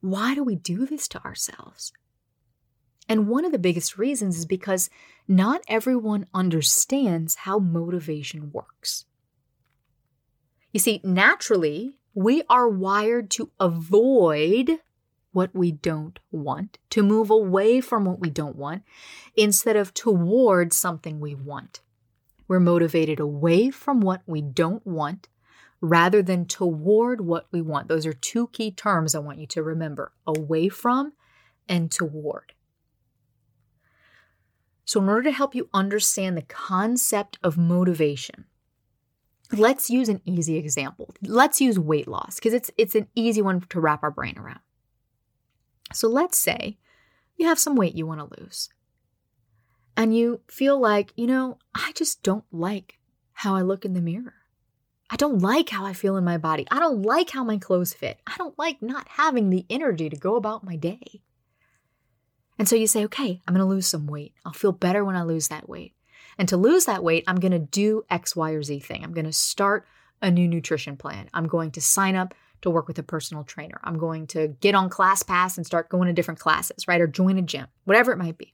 Why 0.01 0.35
do 0.35 0.43
we 0.43 0.55
do 0.55 0.85
this 0.85 1.07
to 1.09 1.23
ourselves? 1.23 1.93
And 3.09 3.29
one 3.29 3.45
of 3.45 3.53
the 3.53 3.59
biggest 3.59 3.97
reasons 3.97 4.37
is 4.37 4.45
because 4.45 4.89
not 5.27 5.61
everyone 5.67 6.27
understands 6.33 7.35
how 7.35 7.59
motivation 7.59 8.51
works. 8.51 9.05
You 10.73 10.79
see, 10.79 10.99
naturally, 11.03 11.95
we 12.13 12.43
are 12.49 12.67
wired 12.67 13.29
to 13.31 13.51
avoid 13.59 14.79
what 15.37 15.53
we 15.53 15.71
don't 15.71 16.17
want, 16.31 16.79
to 16.89 17.03
move 17.03 17.29
away 17.29 17.79
from 17.79 18.05
what 18.05 18.19
we 18.19 18.27
don't 18.27 18.55
want, 18.55 18.81
instead 19.35 19.75
of 19.75 19.93
toward 19.93 20.73
something 20.73 21.19
we 21.19 21.35
want. 21.35 21.81
We're 22.47 22.59
motivated 22.59 23.19
away 23.19 23.69
from 23.69 24.01
what 24.01 24.23
we 24.25 24.41
don't 24.41 24.83
want 24.83 25.27
rather 25.79 26.23
than 26.23 26.47
toward 26.47 27.21
what 27.21 27.45
we 27.51 27.61
want. 27.61 27.87
Those 27.87 28.07
are 28.07 28.13
two 28.13 28.47
key 28.47 28.71
terms 28.71 29.13
I 29.13 29.19
want 29.19 29.37
you 29.37 29.45
to 29.45 29.61
remember 29.61 30.11
away 30.25 30.69
from 30.69 31.13
and 31.69 31.91
toward. 31.91 32.53
So, 34.85 34.99
in 34.99 35.07
order 35.07 35.29
to 35.29 35.31
help 35.31 35.53
you 35.53 35.69
understand 35.71 36.35
the 36.35 36.41
concept 36.41 37.37
of 37.43 37.59
motivation, 37.59 38.45
let's 39.51 39.87
use 39.87 40.09
an 40.09 40.21
easy 40.25 40.57
example. 40.57 41.13
Let's 41.21 41.61
use 41.61 41.77
weight 41.77 42.07
loss 42.07 42.37
because 42.37 42.55
it's, 42.55 42.71
it's 42.75 42.95
an 42.95 43.07
easy 43.13 43.43
one 43.43 43.61
to 43.69 43.79
wrap 43.79 44.01
our 44.01 44.09
brain 44.09 44.39
around. 44.39 44.61
So, 45.93 46.07
let's 46.07 46.37
say 46.37 46.77
you 47.37 47.47
have 47.47 47.59
some 47.59 47.75
weight 47.75 47.95
you 47.95 48.05
want 48.05 48.19
to 48.19 48.41
lose 48.41 48.69
and 49.97 50.15
you 50.15 50.41
feel 50.47 50.79
like, 50.79 51.11
you 51.15 51.25
know, 51.25 51.57
I 51.73 51.91
just 51.95 52.21
don't 52.21 52.45
like 52.51 52.99
how 53.33 53.55
I 53.55 53.61
look 53.61 53.83
in 53.83 53.93
the 53.93 54.01
mirror. 54.01 54.35
I 55.09 55.15
don't 55.15 55.39
like 55.39 55.69
how 55.69 55.85
I 55.85 55.93
feel 55.93 56.17
in 56.17 56.23
my 56.23 56.37
body. 56.37 56.67
I 56.69 56.79
don't 56.79 57.01
like 57.01 57.31
how 57.31 57.43
my 57.43 57.57
clothes 57.57 57.93
fit. 57.93 58.19
I 58.27 58.35
don't 58.37 58.57
like 58.59 58.81
not 58.81 59.07
having 59.09 59.49
the 59.49 59.65
energy 59.69 60.09
to 60.09 60.15
go 60.15 60.35
about 60.35 60.63
my 60.63 60.75
day. 60.75 61.21
And 62.59 62.67
so 62.67 62.75
you 62.75 62.87
say, 62.87 63.05
okay, 63.05 63.41
I'm 63.47 63.53
going 63.53 63.65
to 63.65 63.69
lose 63.69 63.87
some 63.87 64.07
weight. 64.07 64.33
I'll 64.45 64.53
feel 64.53 64.71
better 64.71 65.03
when 65.03 65.15
I 65.15 65.23
lose 65.23 65.47
that 65.47 65.69
weight. 65.69 65.93
And 66.37 66.49
to 66.49 66.57
lose 66.57 66.85
that 66.85 67.03
weight, 67.03 67.23
I'm 67.25 67.39
going 67.39 67.51
to 67.51 67.59
do 67.59 68.03
X, 68.09 68.35
Y, 68.35 68.51
or 68.51 68.61
Z 68.61 68.79
thing. 68.81 69.03
I'm 69.03 69.13
going 69.13 69.25
to 69.25 69.33
start 69.33 69.85
a 70.21 70.29
new 70.29 70.47
nutrition 70.47 70.97
plan. 70.97 71.29
I'm 71.33 71.47
going 71.47 71.71
to 71.71 71.81
sign 71.81 72.15
up 72.15 72.33
to 72.61 72.69
work 72.69 72.87
with 72.87 72.99
a 72.99 73.03
personal 73.03 73.43
trainer. 73.43 73.79
I'm 73.83 73.97
going 73.97 74.27
to 74.27 74.49
get 74.59 74.75
on 74.75 74.89
ClassPass 74.89 75.57
and 75.57 75.65
start 75.65 75.89
going 75.89 76.07
to 76.07 76.13
different 76.13 76.39
classes, 76.39 76.87
right? 76.87 77.01
Or 77.01 77.07
join 77.07 77.37
a 77.37 77.41
gym, 77.41 77.67
whatever 77.85 78.11
it 78.11 78.17
might 78.17 78.37
be. 78.37 78.53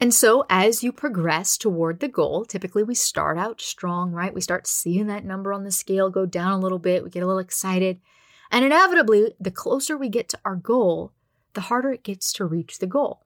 And 0.00 0.12
so, 0.12 0.44
as 0.50 0.82
you 0.82 0.90
progress 0.90 1.56
toward 1.56 2.00
the 2.00 2.08
goal, 2.08 2.44
typically 2.44 2.82
we 2.82 2.94
start 2.94 3.38
out 3.38 3.60
strong, 3.60 4.10
right? 4.10 4.34
We 4.34 4.40
start 4.40 4.66
seeing 4.66 5.06
that 5.06 5.24
number 5.24 5.52
on 5.52 5.64
the 5.64 5.70
scale 5.70 6.10
go 6.10 6.26
down 6.26 6.52
a 6.52 6.58
little 6.58 6.80
bit, 6.80 7.04
we 7.04 7.10
get 7.10 7.22
a 7.22 7.26
little 7.26 7.38
excited. 7.38 8.00
And 8.50 8.64
inevitably, 8.64 9.34
the 9.38 9.50
closer 9.50 9.96
we 9.96 10.08
get 10.08 10.28
to 10.30 10.40
our 10.44 10.56
goal, 10.56 11.12
the 11.54 11.62
harder 11.62 11.92
it 11.92 12.02
gets 12.02 12.32
to 12.34 12.44
reach 12.44 12.78
the 12.78 12.86
goal. 12.86 13.24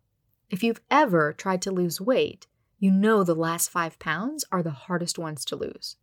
If 0.51 0.63
you've 0.63 0.81
ever 0.91 1.33
tried 1.33 1.63
to 1.63 1.71
lose 1.71 2.01
weight, 2.01 2.47
you 2.79 2.91
know 2.91 3.25
the 3.25 3.35
last 3.35 3.71
five 3.71 3.99
pounds 3.99 4.45
are 4.53 4.63
the 4.63 4.71
hardest 4.71 5.19
ones 5.19 5.45
to 5.47 5.57
lose. 5.57 5.97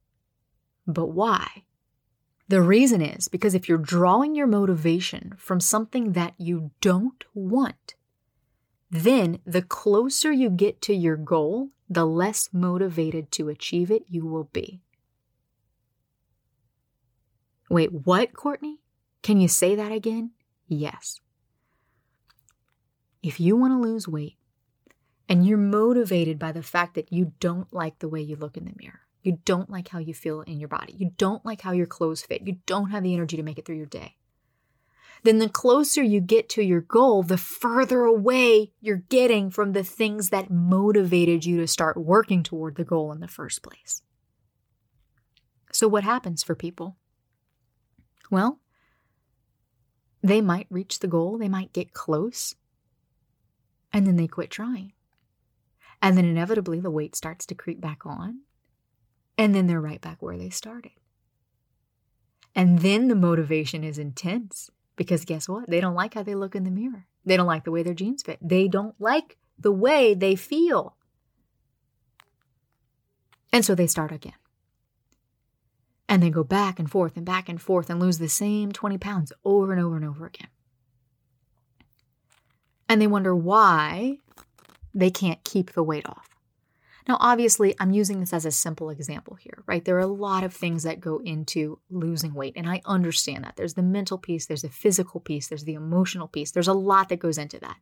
But 0.88 1.08
why? 1.08 1.66
The 2.48 2.62
reason 2.62 3.02
is 3.02 3.28
because 3.28 3.56
if 3.56 3.70
you're 3.70 3.78
drawing 3.78 4.36
your 4.36 4.48
motivation 4.48 5.34
from 5.38 5.60
something 5.60 6.12
that 6.12 6.34
you 6.38 6.72
don't 6.82 7.24
want, 7.34 7.96
then 8.92 9.40
the 9.46 9.62
closer 9.62 10.32
you 10.32 10.50
get 10.50 10.82
to 10.84 10.94
your 10.94 11.18
goal, 11.18 11.70
the 11.90 12.06
less 12.06 12.50
motivated 12.52 13.32
to 13.32 13.50
achieve 13.50 13.90
it 13.90 14.04
you 14.08 14.26
will 14.26 14.50
be. 14.54 14.82
Wait, 17.70 17.92
what, 17.92 18.34
Courtney? 18.34 18.80
Can 19.24 19.40
you 19.40 19.48
say 19.48 19.74
that 19.76 19.92
again? 19.92 20.32
Yes. 20.68 21.22
If 23.24 23.40
you 23.40 23.56
want 23.56 23.72
to 23.72 23.80
lose 23.80 24.08
weight 24.08 24.36
and 25.30 25.48
you're 25.48 25.58
motivated 25.58 26.38
by 26.38 26.52
the 26.52 26.62
fact 26.62 26.94
that 26.96 27.12
you 27.12 27.32
don't 27.40 27.72
like 27.74 28.00
the 28.00 28.10
way 28.10 28.22
you 28.22 28.36
look 28.36 28.58
in 28.58 28.66
the 28.66 28.74
mirror, 28.78 29.00
you 29.24 29.40
don't 29.46 29.70
like 29.70 29.88
how 29.88 30.00
you 30.00 30.14
feel 30.14 30.42
in 30.42 30.60
your 30.60 30.70
body, 30.70 30.94
you 30.98 31.12
don't 31.18 31.46
like 31.46 31.62
how 31.62 31.72
your 31.72 31.88
clothes 31.88 32.22
fit, 32.24 32.46
you 32.46 32.58
don't 32.66 32.92
have 32.92 33.04
the 33.04 33.14
energy 33.14 33.38
to 33.38 33.44
make 33.44 33.58
it 33.58 33.66
through 33.66 33.78
your 33.78 33.86
day, 33.86 34.18
then 35.24 35.40
the 35.40 35.50
closer 35.50 36.04
you 36.04 36.20
get 36.20 36.50
to 36.50 36.64
your 36.64 36.82
goal, 36.82 37.24
the 37.24 37.38
further 37.38 38.04
away 38.04 38.74
you're 38.82 38.98
getting 38.98 39.50
from 39.50 39.72
the 39.72 39.84
things 39.84 40.30
that 40.30 40.52
motivated 40.52 41.46
you 41.46 41.58
to 41.62 41.68
start 41.68 41.98
working 41.98 42.44
toward 42.44 42.76
the 42.76 42.84
goal 42.84 43.12
in 43.12 43.22
the 43.22 43.28
first 43.28 43.64
place. 43.64 44.02
So, 45.72 45.88
what 45.88 46.04
happens 46.04 46.44
for 46.44 46.56
people? 46.56 46.98
Well, 48.30 48.60
they 50.22 50.42
might 50.42 50.68
reach 50.70 51.00
the 51.00 51.08
goal, 51.08 51.38
they 51.38 51.50
might 51.50 51.74
get 51.74 51.94
close, 51.94 52.56
and 53.92 54.06
then 54.06 54.18
they 54.18 54.28
quit 54.28 54.52
trying. 54.52 54.94
And 56.02 56.18
then 56.18 56.26
inevitably 56.26 56.82
the 56.82 56.92
weight 56.92 57.16
starts 57.16 57.46
to 57.46 57.56
creep 57.56 57.80
back 57.80 58.06
on, 58.06 58.42
and 59.38 59.54
then 59.54 59.68
they're 59.68 59.82
right 59.82 60.02
back 60.02 60.22
where 60.22 60.38
they 60.38 60.50
started. 60.50 60.92
And 62.56 62.80
then 62.80 63.08
the 63.08 63.16
motivation 63.16 63.84
is 63.84 63.98
intense 63.98 64.70
because 64.96 65.26
guess 65.26 65.50
what? 65.50 65.70
They 65.70 65.82
don't 65.82 65.96
like 65.96 66.14
how 66.14 66.24
they 66.24 66.36
look 66.36 66.56
in 66.56 66.64
the 66.64 66.72
mirror. 66.72 67.08
They 67.26 67.38
don't 67.38 67.48
like 67.48 67.64
the 67.64 67.72
way 67.72 67.84
their 67.84 67.94
jeans 67.94 68.22
fit. 68.22 68.38
They 68.42 68.68
don't 68.68 68.96
like 69.00 69.38
the 69.58 69.72
way 69.72 70.14
they 70.14 70.36
feel. 70.36 70.96
And 73.52 73.64
so 73.64 73.76
they 73.76 73.88
start 73.88 74.12
again. 74.12 74.34
And 76.08 76.22
they 76.22 76.30
go 76.30 76.44
back 76.44 76.80
and 76.80 76.92
forth 76.92 77.16
and 77.16 77.26
back 77.26 77.50
and 77.50 77.62
forth 77.62 77.90
and 77.90 78.00
lose 78.00 78.20
the 78.20 78.30
same 78.30 78.72
20 78.72 78.98
pounds 78.98 79.32
over 79.46 79.72
and 79.72 79.82
over 79.82 79.96
and 79.96 80.06
over 80.06 80.26
again. 80.26 80.50
And 82.90 83.02
they 83.02 83.08
wonder 83.08 83.36
why 83.36 84.18
they 84.94 85.10
can't 85.10 85.44
keep 85.44 85.74
the 85.74 85.82
weight 85.82 86.08
off. 86.08 86.33
Now, 87.08 87.18
obviously, 87.20 87.76
I'm 87.80 87.92
using 87.92 88.20
this 88.20 88.34
as 88.34 88.46
a 88.46 88.52
simple 88.52 88.90
example 88.90 89.36
here, 89.36 89.64
right? 89.66 89.84
There 89.84 89.98
are 89.98 90.00
a 90.00 90.08
lot 90.08 90.44
of 90.44 90.54
things 90.54 90.84
that 90.84 91.02
go 91.02 91.20
into 91.20 91.80
losing 91.90 92.34
weight, 92.34 92.54
and 92.56 92.70
I 92.70 92.82
understand 92.86 93.44
that. 93.44 93.56
There's 93.58 93.74
the 93.74 93.84
mental 93.84 94.18
piece, 94.18 94.46
there's 94.46 94.62
the 94.62 94.70
physical 94.70 95.20
piece, 95.20 95.48
there's 95.48 95.66
the 95.66 95.74
emotional 95.74 96.28
piece, 96.28 96.52
there's 96.52 96.68
a 96.68 96.74
lot 96.74 97.10
that 97.10 97.20
goes 97.20 97.38
into 97.38 97.60
that. 97.60 97.78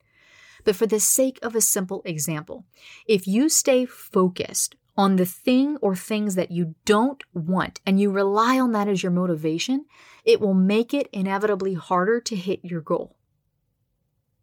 But 0.64 0.76
for 0.76 0.88
the 0.88 1.00
sake 1.00 1.40
of 1.42 1.56
a 1.56 1.62
simple 1.62 2.02
example, 2.06 2.66
if 3.08 3.28
you 3.28 3.50
stay 3.50 3.86
focused 3.86 4.76
on 4.98 5.16
the 5.16 5.26
thing 5.26 5.78
or 5.78 5.96
things 5.96 6.36
that 6.36 6.52
you 6.52 6.76
don't 6.86 7.24
want 7.34 7.80
and 7.86 8.00
you 8.00 8.12
rely 8.12 8.60
on 8.60 8.72
that 8.74 8.88
as 8.88 9.02
your 9.02 9.12
motivation, 9.12 9.86
it 10.26 10.40
will 10.40 10.54
make 10.54 10.94
it 10.94 11.08
inevitably 11.12 11.74
harder 11.74 12.20
to 12.22 12.36
hit 12.36 12.60
your 12.64 12.82
goal. 12.82 13.16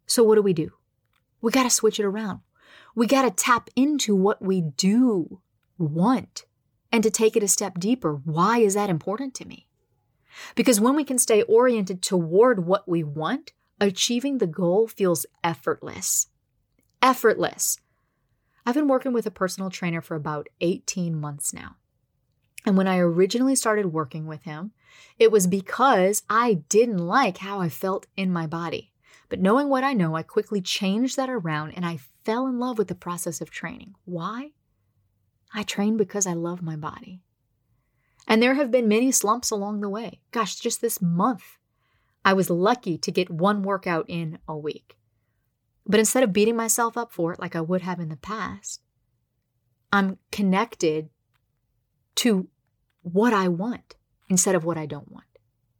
So, 0.05 0.23
what 0.23 0.35
do 0.35 0.41
we 0.41 0.53
do? 0.53 0.71
We 1.41 1.51
got 1.51 1.63
to 1.63 1.69
switch 1.69 1.99
it 1.99 2.05
around. 2.05 2.41
We 2.95 3.07
got 3.07 3.23
to 3.23 3.31
tap 3.31 3.69
into 3.75 4.15
what 4.15 4.41
we 4.41 4.61
do 4.61 5.41
want 5.77 6.45
and 6.91 7.03
to 7.03 7.11
take 7.11 7.35
it 7.35 7.43
a 7.43 7.47
step 7.47 7.79
deeper. 7.79 8.13
Why 8.13 8.59
is 8.59 8.73
that 8.73 8.89
important 8.89 9.33
to 9.35 9.45
me? 9.45 9.67
Because 10.55 10.79
when 10.79 10.95
we 10.95 11.03
can 11.03 11.17
stay 11.17 11.41
oriented 11.43 12.01
toward 12.01 12.65
what 12.65 12.87
we 12.87 13.03
want, 13.03 13.53
achieving 13.79 14.37
the 14.37 14.47
goal 14.47 14.87
feels 14.87 15.25
effortless. 15.43 16.27
Effortless. 17.01 17.77
I've 18.65 18.75
been 18.75 18.87
working 18.87 19.13
with 19.13 19.25
a 19.25 19.31
personal 19.31 19.69
trainer 19.69 20.01
for 20.01 20.15
about 20.15 20.47
18 20.61 21.19
months 21.19 21.53
now. 21.53 21.77
And 22.65 22.77
when 22.77 22.87
I 22.87 22.97
originally 22.99 23.55
started 23.55 23.87
working 23.87 24.27
with 24.27 24.43
him, 24.43 24.71
it 25.17 25.31
was 25.31 25.47
because 25.47 26.23
I 26.29 26.55
didn't 26.67 26.97
like 26.97 27.37
how 27.37 27.59
I 27.59 27.69
felt 27.69 28.05
in 28.17 28.31
my 28.31 28.47
body. 28.47 28.88
But 29.29 29.39
knowing 29.39 29.69
what 29.69 29.83
I 29.83 29.93
know, 29.93 30.15
I 30.15 30.23
quickly 30.23 30.59
changed 30.59 31.15
that 31.15 31.29
around 31.29 31.71
and 31.71 31.85
I 31.85 31.99
fell 32.25 32.47
in 32.47 32.59
love 32.59 32.77
with 32.77 32.87
the 32.87 32.95
process 32.95 33.41
of 33.41 33.51
training. 33.51 33.93
Why? 34.05 34.51
I 35.53 35.63
train 35.63 35.97
because 35.97 36.25
I 36.27 36.33
love 36.33 36.61
my 36.61 36.75
body. 36.75 37.21
And 38.27 38.41
there 38.41 38.55
have 38.55 38.71
been 38.71 38.87
many 38.87 39.11
slumps 39.11 39.51
along 39.51 39.81
the 39.81 39.89
way. 39.89 40.21
Gosh, 40.31 40.55
just 40.55 40.81
this 40.81 41.01
month, 41.01 41.57
I 42.25 42.33
was 42.33 42.49
lucky 42.49 42.97
to 42.97 43.11
get 43.11 43.29
one 43.29 43.63
workout 43.63 44.05
in 44.07 44.39
a 44.47 44.57
week. 44.57 44.97
But 45.85 45.99
instead 45.99 46.23
of 46.23 46.33
beating 46.33 46.55
myself 46.55 46.97
up 46.97 47.11
for 47.11 47.33
it 47.33 47.39
like 47.39 47.55
I 47.55 47.61
would 47.61 47.81
have 47.81 47.99
in 47.99 48.09
the 48.09 48.17
past, 48.17 48.81
I'm 49.91 50.17
connected 50.31 51.09
to 52.15 52.47
what 53.01 53.33
I 53.33 53.47
want 53.47 53.95
instead 54.27 54.53
of 54.53 54.65
what 54.65 54.77
I 54.77 54.85
don't 54.85 55.11
want 55.11 55.25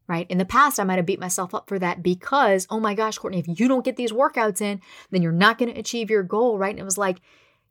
right? 0.09 0.29
In 0.29 0.39
the 0.39 0.45
past, 0.45 0.79
I 0.79 0.83
might 0.83 0.97
have 0.97 1.05
beat 1.05 1.19
myself 1.19 1.53
up 1.53 1.69
for 1.69 1.77
that 1.79 2.01
because, 2.01 2.65
oh 2.71 2.79
my 2.79 2.95
gosh, 2.95 3.19
Courtney, 3.19 3.39
if 3.39 3.59
you 3.59 3.67
don't 3.67 3.85
get 3.85 3.95
these 3.95 4.11
workouts 4.11 4.59
in, 4.59 4.81
then 5.11 5.21
you're 5.21 5.31
not 5.31 5.59
going 5.59 5.71
to 5.71 5.79
achieve 5.79 6.09
your 6.09 6.23
goal, 6.23 6.57
right? 6.57 6.71
And 6.71 6.79
it 6.79 6.83
was 6.83 6.97
like 6.97 7.21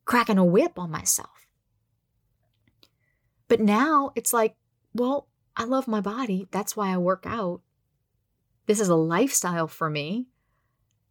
cracking 0.05 0.38
a 0.38 0.44
whip 0.44 0.79
on 0.79 0.90
myself. 0.90 1.46
But 3.48 3.61
now 3.61 4.12
it's 4.14 4.33
like, 4.33 4.55
well, 4.94 5.27
I 5.57 5.64
love 5.64 5.88
my 5.88 6.01
body. 6.01 6.46
That's 6.53 6.77
why 6.77 6.92
I 6.92 6.96
work 6.98 7.24
out. 7.27 7.61
This 8.66 8.79
is 8.79 8.88
a 8.88 8.94
lifestyle 8.94 9.66
for 9.66 9.90
me. 9.90 10.29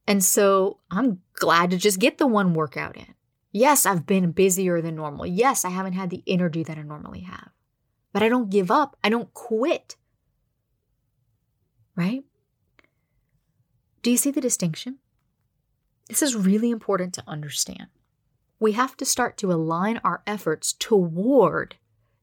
And 0.08 0.24
so 0.24 0.80
I'm 0.90 1.20
glad 1.34 1.72
to 1.72 1.78
just 1.78 2.00
get 2.00 2.18
the 2.18 2.28
one 2.28 2.54
workout 2.54 2.96
in. 2.96 3.16
Yes, 3.52 3.86
I've 3.86 4.06
been 4.06 4.32
busier 4.32 4.82
than 4.82 4.96
normal. 4.96 5.26
Yes, 5.26 5.66
I 5.66 5.70
haven't 5.70 5.94
had 5.94 6.10
the 6.10 6.24
energy 6.26 6.64
that 6.64 6.78
I 6.78 6.84
normally 6.84 7.22
have. 7.22 7.50
But 8.14 8.24
I 8.24 8.30
don't 8.30 8.50
give 8.50 8.72
up. 8.72 8.96
I 9.04 9.10
don't 9.10 9.34
quit 9.34 9.98
right? 11.98 12.24
Do 14.04 14.12
you 14.12 14.18
see 14.18 14.32
the 14.32 14.40
distinction? 14.40 15.00
This 16.08 16.22
is 16.22 16.36
really 16.36 16.70
important 16.70 17.14
to 17.16 17.24
understand. 17.28 17.88
We 18.60 18.72
have 18.72 18.96
to 18.98 19.06
start 19.06 19.36
to 19.38 19.52
align 19.52 20.00
our 20.04 20.24
efforts 20.26 20.72
toward 20.72 21.76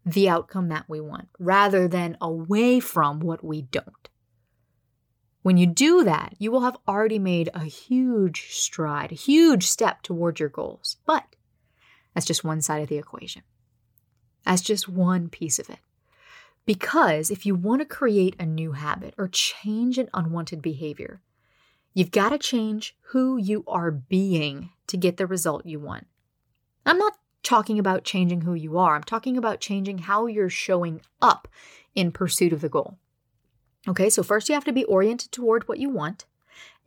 the 0.07 0.29
outcome 0.29 0.69
that 0.69 0.89
we 0.89 1.01
want 1.01 1.29
rather 1.39 1.87
than 1.87 2.17
away 2.21 2.81
from 2.81 3.21
what 3.21 3.45
we 3.45 3.63
don't. 3.63 4.09
When 5.43 5.59
you 5.59 5.67
do 5.67 6.05
that, 6.05 6.35
you 6.39 6.51
will 6.51 6.63
have 6.63 6.79
already 6.89 7.19
made 7.19 7.51
a 7.53 7.65
huge 7.65 8.55
stride, 8.55 9.13
a 9.13 9.17
huge 9.17 9.67
step 9.67 10.01
toward 10.03 10.41
your 10.41 10.49
goals. 10.49 10.97
But 11.05 11.25
that's 12.15 12.27
just 12.27 12.45
one 12.45 12.63
side 12.63 12.83
of 12.83 12.89
the 12.89 12.97
equation. 12.97 13.43
That's 14.47 14.63
just 14.63 14.89
one 14.89 15.29
piece 15.29 15.59
of 15.59 15.69
it. 15.69 15.81
Because 16.67 17.31
if 17.31 17.45
you 17.45 17.55
want 17.55 17.83
to 17.83 17.87
create 17.87 18.37
a 18.39 18.47
new 18.47 18.73
habit 18.73 19.15
or 19.19 19.29
change 19.29 19.99
an 19.99 20.09
unwanted 20.15 20.63
behavior, 20.63 21.21
you've 21.93 22.11
got 22.11 22.31
to 22.31 22.39
change 22.39 22.97
who 23.09 23.37
you 23.37 23.65
are 23.67 23.91
being 23.91 24.71
to 24.87 24.97
get 24.97 25.19
the 25.19 25.27
result 25.27 25.67
you 25.67 25.79
want. 25.79 26.07
I'm 26.87 26.99
not 26.99 27.19
talking 27.43 27.79
about 27.79 28.05
changing 28.05 28.43
who 28.43 28.55
you 28.55 28.79
are, 28.79 28.97
I'm 28.97 29.03
talking 29.03 29.37
about 29.37 29.61
changing 29.61 29.99
how 29.99 30.27
you're 30.27 30.49
showing 30.49 31.03
up 31.21 31.49
in 31.95 32.11
pursuit 32.13 32.53
of 32.53 32.63
the 32.63 32.71
goal. 32.71 32.99
Okay, 33.87 34.09
so 34.09 34.23
first 34.23 34.49
you 34.49 34.55
have 34.55 34.65
to 34.65 34.73
be 34.73 34.85
oriented 34.85 35.31
toward 35.31 35.69
what 35.69 35.79
you 35.79 35.91
want, 35.91 36.25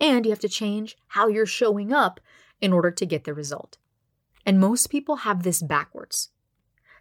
and 0.01 0.25
you 0.25 0.31
have 0.31 0.39
to 0.39 0.49
change 0.49 0.97
how 1.09 1.27
you're 1.27 1.45
showing 1.45 1.93
up 1.93 2.19
in 2.59 2.73
order 2.73 2.89
to 2.89 3.05
get 3.05 3.23
the 3.23 3.33
result. 3.35 3.77
And 4.45 4.59
most 4.59 4.89
people 4.89 5.17
have 5.17 5.43
this 5.43 5.61
backwards. 5.61 6.29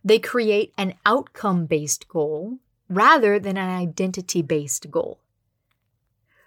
They 0.04 0.18
create 0.18 0.72
an 0.76 0.94
outcome 1.06 1.64
based 1.64 2.08
goal 2.08 2.58
rather 2.88 3.38
than 3.38 3.56
an 3.56 3.68
identity 3.68 4.42
based 4.42 4.90
goal. 4.90 5.20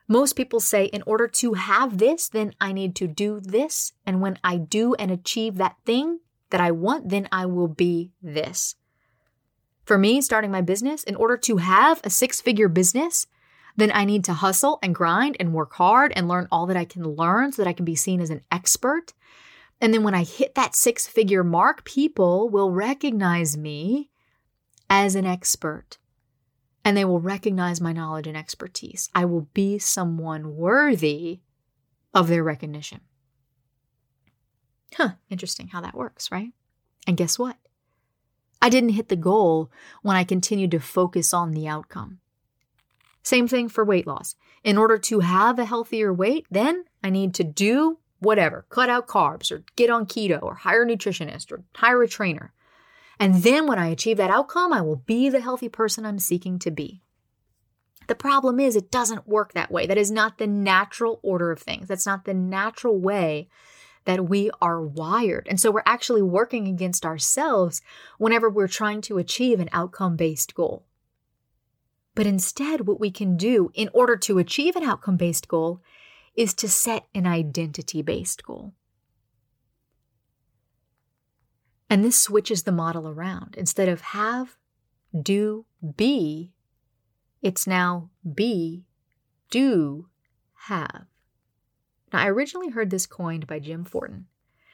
Most 0.07 0.33
people 0.33 0.59
say, 0.59 0.85
in 0.85 1.03
order 1.05 1.27
to 1.27 1.53
have 1.53 1.99
this, 1.99 2.29
then 2.29 2.53
I 2.59 2.71
need 2.73 2.95
to 2.95 3.07
do 3.07 3.39
this. 3.39 3.93
And 4.07 4.21
when 4.21 4.39
I 4.43 4.57
do 4.57 4.95
and 4.95 5.11
achieve 5.11 5.57
that 5.57 5.75
thing 5.85 6.19
that 6.49 6.59
I 6.59 6.71
want, 6.71 7.09
then 7.09 7.29
I 7.31 7.45
will 7.45 7.67
be 7.67 8.11
this. 8.21 8.75
For 9.83 9.99
me, 9.99 10.21
starting 10.21 10.49
my 10.51 10.61
business, 10.61 11.03
in 11.03 11.15
order 11.15 11.37
to 11.37 11.57
have 11.57 12.01
a 12.03 12.09
six 12.09 12.41
figure 12.41 12.67
business, 12.67 13.27
then 13.75 13.91
I 13.93 14.03
need 14.03 14.23
to 14.25 14.33
hustle 14.33 14.79
and 14.81 14.95
grind 14.95 15.37
and 15.39 15.53
work 15.53 15.73
hard 15.73 16.11
and 16.15 16.27
learn 16.27 16.47
all 16.51 16.65
that 16.65 16.77
I 16.77 16.85
can 16.85 17.03
learn 17.03 17.51
so 17.51 17.61
that 17.61 17.69
I 17.69 17.73
can 17.73 17.85
be 17.85 17.95
seen 17.95 18.19
as 18.19 18.31
an 18.31 18.41
expert. 18.51 19.13
And 19.79 19.93
then 19.93 20.03
when 20.03 20.15
I 20.15 20.23
hit 20.23 20.55
that 20.55 20.75
six 20.75 21.07
figure 21.07 21.43
mark, 21.43 21.85
people 21.85 22.49
will 22.49 22.71
recognize 22.71 23.57
me 23.57 24.09
as 24.89 25.15
an 25.15 25.25
expert 25.25 25.99
and 26.83 26.95
they 26.95 27.05
will 27.05 27.19
recognize 27.19 27.81
my 27.81 27.93
knowledge 27.93 28.27
and 28.27 28.37
expertise. 28.37 29.09
I 29.13 29.25
will 29.25 29.47
be 29.53 29.79
someone 29.79 30.55
worthy 30.55 31.39
of 32.13 32.27
their 32.27 32.43
recognition. 32.43 33.01
Huh, 34.95 35.11
interesting 35.29 35.67
how 35.67 35.81
that 35.81 35.95
works, 35.95 36.31
right? 36.31 36.51
And 37.05 37.17
guess 37.17 37.37
what? 37.37 37.57
I 38.61 38.69
didn't 38.69 38.89
hit 38.89 39.09
the 39.09 39.15
goal 39.15 39.71
when 40.01 40.15
I 40.15 40.23
continued 40.23 40.71
to 40.71 40.79
focus 40.79 41.33
on 41.33 41.51
the 41.51 41.67
outcome. 41.67 42.19
Same 43.23 43.47
thing 43.47 43.69
for 43.69 43.85
weight 43.85 44.07
loss. 44.07 44.35
In 44.63 44.77
order 44.77 44.97
to 44.97 45.19
have 45.19 45.59
a 45.59 45.65
healthier 45.65 46.13
weight, 46.13 46.45
then 46.49 46.85
I 47.03 47.09
need 47.09 47.33
to 47.35 47.43
do 47.43 47.99
whatever, 48.19 48.65
cut 48.69 48.89
out 48.89 49.07
carbs 49.07 49.51
or 49.51 49.63
get 49.75 49.89
on 49.89 50.05
keto 50.05 50.41
or 50.41 50.55
hire 50.55 50.83
a 50.83 50.85
nutritionist 50.85 51.51
or 51.51 51.63
hire 51.75 52.03
a 52.03 52.07
trainer. 52.07 52.53
And 53.19 53.43
then 53.43 53.67
when 53.67 53.77
I 53.77 53.87
achieve 53.87 54.17
that 54.17 54.29
outcome, 54.29 54.71
I 54.71 54.81
will 54.81 54.95
be 54.95 55.29
the 55.29 55.41
healthy 55.41 55.69
person 55.69 56.05
I'm 56.05 56.19
seeking 56.19 56.57
to 56.59 56.71
be. 56.71 57.01
The 58.07 58.15
problem 58.15 58.59
is, 58.59 58.75
it 58.75 58.89
doesn't 58.89 59.27
work 59.27 59.53
that 59.53 59.71
way. 59.71 59.85
That 59.85 59.97
is 59.97 60.09
not 60.09 60.37
the 60.37 60.47
natural 60.47 61.19
order 61.21 61.51
of 61.51 61.59
things. 61.59 61.87
That's 61.87 62.07
not 62.07 62.25
the 62.25 62.33
natural 62.33 62.97
way 62.97 63.49
that 64.05 64.27
we 64.27 64.49
are 64.61 64.81
wired. 64.81 65.47
And 65.47 65.59
so 65.59 65.69
we're 65.69 65.83
actually 65.85 66.23
working 66.23 66.67
against 66.67 67.05
ourselves 67.05 67.81
whenever 68.17 68.49
we're 68.49 68.67
trying 68.67 69.01
to 69.01 69.19
achieve 69.19 69.59
an 69.59 69.69
outcome 69.71 70.15
based 70.15 70.55
goal. 70.55 70.85
But 72.15 72.25
instead, 72.25 72.87
what 72.87 72.99
we 72.99 73.11
can 73.11 73.37
do 73.37 73.69
in 73.75 73.89
order 73.93 74.15
to 74.17 74.39
achieve 74.39 74.75
an 74.75 74.83
outcome 74.83 75.17
based 75.17 75.47
goal 75.47 75.81
is 76.35 76.53
to 76.55 76.67
set 76.67 77.05
an 77.13 77.27
identity 77.27 78.01
based 78.01 78.43
goal. 78.43 78.73
And 81.89 82.03
this 82.03 82.21
switches 82.21 82.63
the 82.63 82.71
model 82.71 83.07
around. 83.07 83.55
Instead 83.57 83.89
of 83.89 84.01
have, 84.01 84.57
do, 85.19 85.65
be, 85.95 86.53
it's 87.41 87.65
now 87.65 88.09
be, 88.35 88.85
do, 89.49 90.07
have. 90.53 91.05
Now, 92.13 92.19
I 92.19 92.27
originally 92.27 92.69
heard 92.69 92.89
this 92.89 93.07
coined 93.07 93.47
by 93.47 93.59
Jim 93.59 93.85
Fortin. 93.85 94.27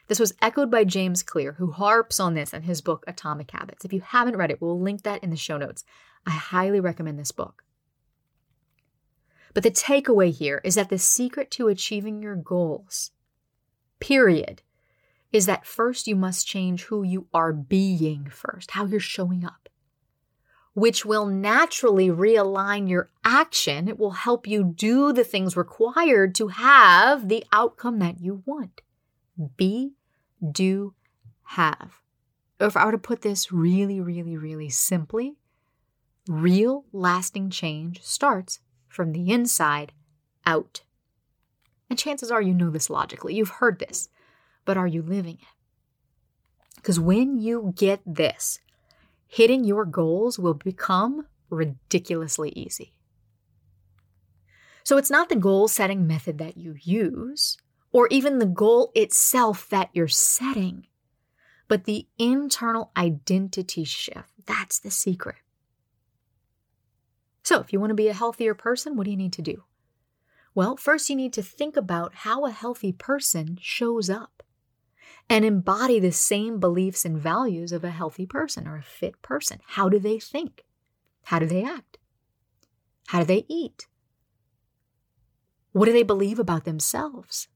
This 0.08 0.20
was 0.20 0.34
echoed 0.42 0.70
by 0.70 0.84
James 0.84 1.24
Clear, 1.24 1.54
who 1.54 1.72
harps 1.72 2.20
on 2.20 2.34
this 2.34 2.54
in 2.54 2.64
his 2.64 2.82
book 2.82 3.04
Atomic 3.08 3.52
Habits. 3.52 3.86
If 3.86 3.94
you 3.94 4.02
haven't 4.02 4.38
read 4.38 4.52
it, 4.52 4.62
we'll 4.62 4.80
link 4.80 5.04
that 5.04 5.24
in 5.24 5.30
the 5.32 5.36
show 5.36 5.58
notes. 5.58 5.84
I 6.26 6.32
highly 6.32 6.80
recommend 6.80 7.18
this 7.18 7.32
book. 7.32 7.64
But 9.54 9.64
the 9.64 9.72
takeaway 9.72 10.32
here 10.32 10.62
is 10.64 10.76
that 10.76 10.90
the 10.90 11.00
secret 11.00 11.50
to 11.52 11.70
achieving 11.70 12.22
your 12.22 12.36
goals, 12.36 13.12
period, 14.00 14.62
is 15.36 15.48
that 15.48 15.66
first 15.66 16.08
you 16.08 16.16
must 16.16 16.48
change 16.48 16.84
who 16.84 17.04
you 17.04 17.28
are 17.34 17.52
being 17.52 18.26
first, 18.30 18.72
how 18.72 18.86
you're 18.86 19.02
showing 19.02 19.44
up, 19.44 19.68
which 20.74 21.04
will 21.04 21.26
naturally 21.26 22.08
realign 22.08 22.90
your 22.90 23.10
action. 23.26 23.90
It 23.90 24.00
will 24.00 24.12
help 24.12 24.48
you 24.48 24.64
do 24.64 25.12
the 25.12 25.26
things 25.26 25.58
required 25.58 26.36
to 26.36 26.48
have 26.48 27.28
the 27.28 27.44
outcome 27.52 28.00
that 28.00 28.22
you 28.22 28.44
want. 28.46 28.80
Be, 29.58 29.96
do, 30.54 30.94
have. 31.44 32.00
If 32.58 32.78
I 32.78 32.86
were 32.86 32.94
to 32.94 32.98
put 32.98 33.22
this 33.22 33.52
really, 33.52 34.00
really, 34.00 34.38
really 34.38 34.70
simply, 34.70 35.36
real 36.30 36.86
lasting 36.94 37.50
change 37.50 38.02
starts 38.02 38.62
from 38.88 39.12
the 39.12 39.32
inside 39.32 39.92
out. 40.46 40.84
And 41.90 42.00
chances 42.00 42.32
are 42.32 42.42
you 42.42 42.54
know 42.54 42.70
this 42.70 42.90
logically. 42.90 43.36
You've 43.36 43.50
heard 43.50 43.80
this, 43.80 44.08
but 44.66 44.78
are 44.78 44.88
you 44.88 45.02
living 45.02 45.38
it? 45.42 45.48
Because 46.76 47.00
when 47.00 47.40
you 47.40 47.74
get 47.76 48.02
this, 48.06 48.60
hitting 49.28 49.64
your 49.64 49.86
goals 49.86 50.38
will 50.38 50.54
become 50.54 51.26
ridiculously 51.50 52.50
easy. 52.56 52.94
So 54.84 54.98
it's 54.98 55.10
not 55.10 55.30
the 55.30 55.36
goal 55.36 55.68
setting 55.68 56.06
method 56.06 56.38
that 56.38 56.58
you 56.58 56.76
use, 56.80 57.58
or 57.92 58.08
even 58.10 58.38
the 58.40 58.46
goal 58.46 58.92
itself 58.94 59.68
that 59.70 59.90
you're 59.94 60.08
setting, 60.08 60.86
but 61.68 61.86
the 61.86 62.08
internal 62.20 62.92
identity 62.96 63.84
shift. 63.84 64.30
That's 64.46 64.78
the 64.78 64.92
secret. 64.92 65.38
So, 67.42 67.62
if 67.62 67.72
you 67.72 67.80
want 67.80 67.92
to 67.92 67.96
be 67.96 68.08
a 68.08 68.14
healthier 68.14 68.54
person, 68.54 68.96
what 68.96 69.06
do 69.06 69.12
you 69.12 69.18
need 69.18 69.34
to 69.34 69.42
do? 69.42 69.64
Well, 70.54 70.78
first 70.78 71.10
you 71.10 71.16
need 71.16 71.34
to 71.34 71.44
think 71.44 71.76
about 71.78 72.14
how 72.16 72.46
a 72.46 72.52
healthy 72.52 72.92
person 72.92 73.58
shows 73.62 74.10
up 74.10 74.35
and 75.30 75.44
embody 75.44 76.00
the 76.00 76.12
same 76.12 76.60
beliefs 76.60 77.06
and 77.06 77.18
values 77.18 77.72
of 77.72 77.84
a 77.84 77.90
healthy 77.90 78.26
person 78.26 78.68
or 78.68 78.78
a 78.78 78.84
fit 78.84 79.22
person. 79.22 79.60
How 79.66 79.90
do 79.90 80.00
they 80.00 80.20
think? 80.20 80.64
How 81.24 81.40
do 81.40 81.46
they 81.46 81.64
act? 81.64 81.98
How 83.08 83.20
do 83.20 83.26
they 83.26 83.46
eat? 83.48 83.88
What 85.72 85.86
do 85.86 85.94
they 85.94 86.04
believe 86.04 86.40
about 86.40 86.64
themselves? 86.64 87.48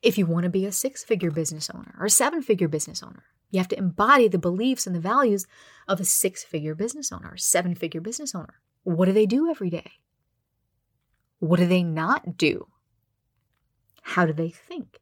If 0.00 0.16
you 0.16 0.26
want 0.26 0.44
to 0.44 0.50
be 0.50 0.64
a 0.64 0.72
six 0.72 1.04
figure 1.04 1.30
business 1.30 1.68
owner 1.68 1.94
or 1.98 2.06
a 2.06 2.10
seven 2.10 2.42
figure 2.42 2.68
business 2.68 3.02
owner, 3.02 3.24
you 3.50 3.58
have 3.58 3.68
to 3.68 3.78
embody 3.78 4.28
the 4.28 4.38
beliefs 4.38 4.86
and 4.86 4.96
the 4.96 5.00
values 5.00 5.46
of 5.86 6.00
a 6.00 6.04
six 6.04 6.42
figure 6.42 6.74
business 6.74 7.12
owner, 7.12 7.34
a 7.34 7.38
seven 7.38 7.74
figure 7.74 8.00
business 8.00 8.34
owner. 8.34 8.62
What 8.84 9.06
do 9.06 9.12
they 9.12 9.26
do 9.26 9.50
every 9.50 9.68
day? 9.68 9.92
What 11.38 11.58
do 11.58 11.66
they 11.66 11.82
not 11.82 12.38
do? 12.38 12.68
How 14.00 14.24
do 14.24 14.32
they 14.32 14.48
think? 14.48 15.01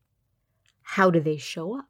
How 1.01 1.11
do 1.11 1.19
they 1.19 1.39
show 1.39 1.79
up? 1.79 1.89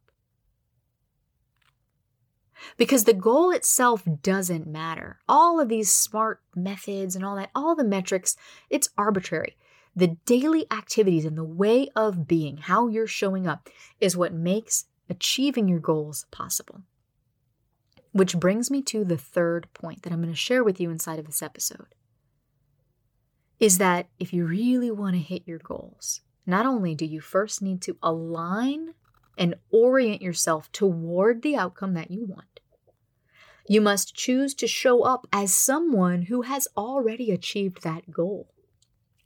Because 2.76 3.02
the 3.02 3.12
goal 3.12 3.50
itself 3.50 4.04
doesn't 4.22 4.68
matter. 4.68 5.18
All 5.28 5.58
of 5.58 5.68
these 5.68 5.90
smart 5.90 6.40
methods 6.54 7.16
and 7.16 7.24
all 7.24 7.34
that, 7.34 7.50
all 7.52 7.74
the 7.74 7.82
metrics, 7.82 8.36
it's 8.68 8.90
arbitrary. 8.96 9.56
The 9.96 10.16
daily 10.26 10.64
activities 10.70 11.24
and 11.24 11.36
the 11.36 11.42
way 11.42 11.88
of 11.96 12.28
being, 12.28 12.58
how 12.58 12.86
you're 12.86 13.08
showing 13.08 13.48
up, 13.48 13.68
is 14.00 14.16
what 14.16 14.32
makes 14.32 14.84
achieving 15.08 15.66
your 15.66 15.80
goals 15.80 16.26
possible. 16.30 16.82
Which 18.12 18.38
brings 18.38 18.70
me 18.70 18.80
to 18.82 19.04
the 19.04 19.18
third 19.18 19.66
point 19.74 20.04
that 20.04 20.12
I'm 20.12 20.22
going 20.22 20.32
to 20.32 20.38
share 20.38 20.62
with 20.62 20.80
you 20.80 20.88
inside 20.88 21.18
of 21.18 21.26
this 21.26 21.42
episode. 21.42 21.96
Is 23.58 23.78
that 23.78 24.06
if 24.20 24.32
you 24.32 24.46
really 24.46 24.92
want 24.92 25.16
to 25.16 25.20
hit 25.20 25.48
your 25.48 25.58
goals, 25.58 26.20
not 26.46 26.66
only 26.66 26.94
do 26.94 27.04
you 27.04 27.20
first 27.20 27.60
need 27.60 27.82
to 27.82 27.96
align 28.02 28.94
and 29.40 29.54
orient 29.70 30.20
yourself 30.20 30.70
toward 30.70 31.40
the 31.42 31.56
outcome 31.56 31.94
that 31.94 32.10
you 32.10 32.26
want, 32.26 32.60
you 33.66 33.80
must 33.80 34.14
choose 34.14 34.54
to 34.54 34.66
show 34.66 35.02
up 35.02 35.26
as 35.32 35.52
someone 35.52 36.22
who 36.22 36.42
has 36.42 36.68
already 36.76 37.30
achieved 37.30 37.82
that 37.82 38.10
goal 38.10 38.52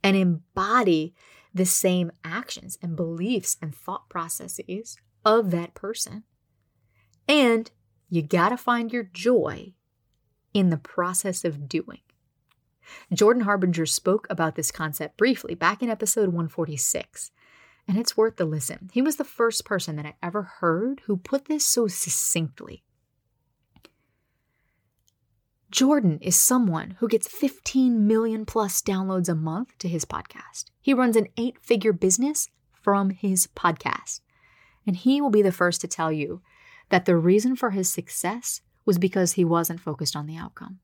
and 0.01 0.15
embody 0.15 1.13
the 1.53 1.65
same 1.65 2.11
actions 2.23 2.77
and 2.81 2.95
beliefs 2.95 3.57
and 3.61 3.75
thought 3.75 4.09
processes 4.09 4.97
of 5.25 5.51
that 5.51 5.73
person. 5.73 6.23
And 7.27 7.69
you 8.09 8.21
got 8.21 8.49
to 8.49 8.57
find 8.57 8.93
your 8.93 9.03
joy 9.03 9.73
in 10.53 10.69
the 10.69 10.77
process 10.77 11.43
of 11.43 11.67
doing. 11.67 11.99
Jordan 13.11 13.43
Harbinger 13.43 13.85
spoke 13.85 14.27
about 14.29 14.55
this 14.55 14.71
concept 14.71 15.17
briefly 15.17 15.55
back 15.55 15.81
in 15.81 15.89
episode 15.89 16.27
146, 16.27 17.31
and 17.87 17.97
it's 17.97 18.17
worth 18.17 18.37
the 18.37 18.45
listen. 18.45 18.89
He 18.93 19.01
was 19.01 19.17
the 19.17 19.23
first 19.23 19.65
person 19.65 19.95
that 19.95 20.05
I 20.05 20.15
ever 20.21 20.43
heard 20.43 21.01
who 21.05 21.17
put 21.17 21.45
this 21.45 21.65
so 21.65 21.87
succinctly. 21.87 22.83
Jordan 25.71 26.19
is 26.21 26.35
someone 26.35 26.95
who 26.99 27.07
gets 27.07 27.27
15 27.27 28.07
million 28.07 28.45
plus 28.45 28.81
downloads 28.81 29.27
a 29.27 29.35
month 29.35 29.77
to 29.79 29.89
his 29.89 30.05
podcast. 30.05 30.65
He 30.81 30.93
runs 30.93 31.15
an 31.15 31.27
eight 31.37 31.57
figure 31.61 31.93
business 31.93 32.49
from 32.71 33.09
his 33.09 33.47
podcast. 33.47 34.21
And 34.87 34.95
he 34.95 35.19
will 35.19 35.31
be 35.31 35.41
the 35.41 35.51
first 35.51 35.81
to 35.81 35.87
tell 35.87 36.11
you 36.11 36.41
that 36.89 37.05
the 37.05 37.17
reason 37.17 37.55
for 37.55 37.71
his 37.71 37.91
success 37.91 38.61
was 38.85 38.97
because 38.97 39.33
he 39.33 39.43
wasn't 39.43 39.81
focused 39.81 40.15
on 40.15 40.27
the 40.27 40.37
outcome. 40.37 40.79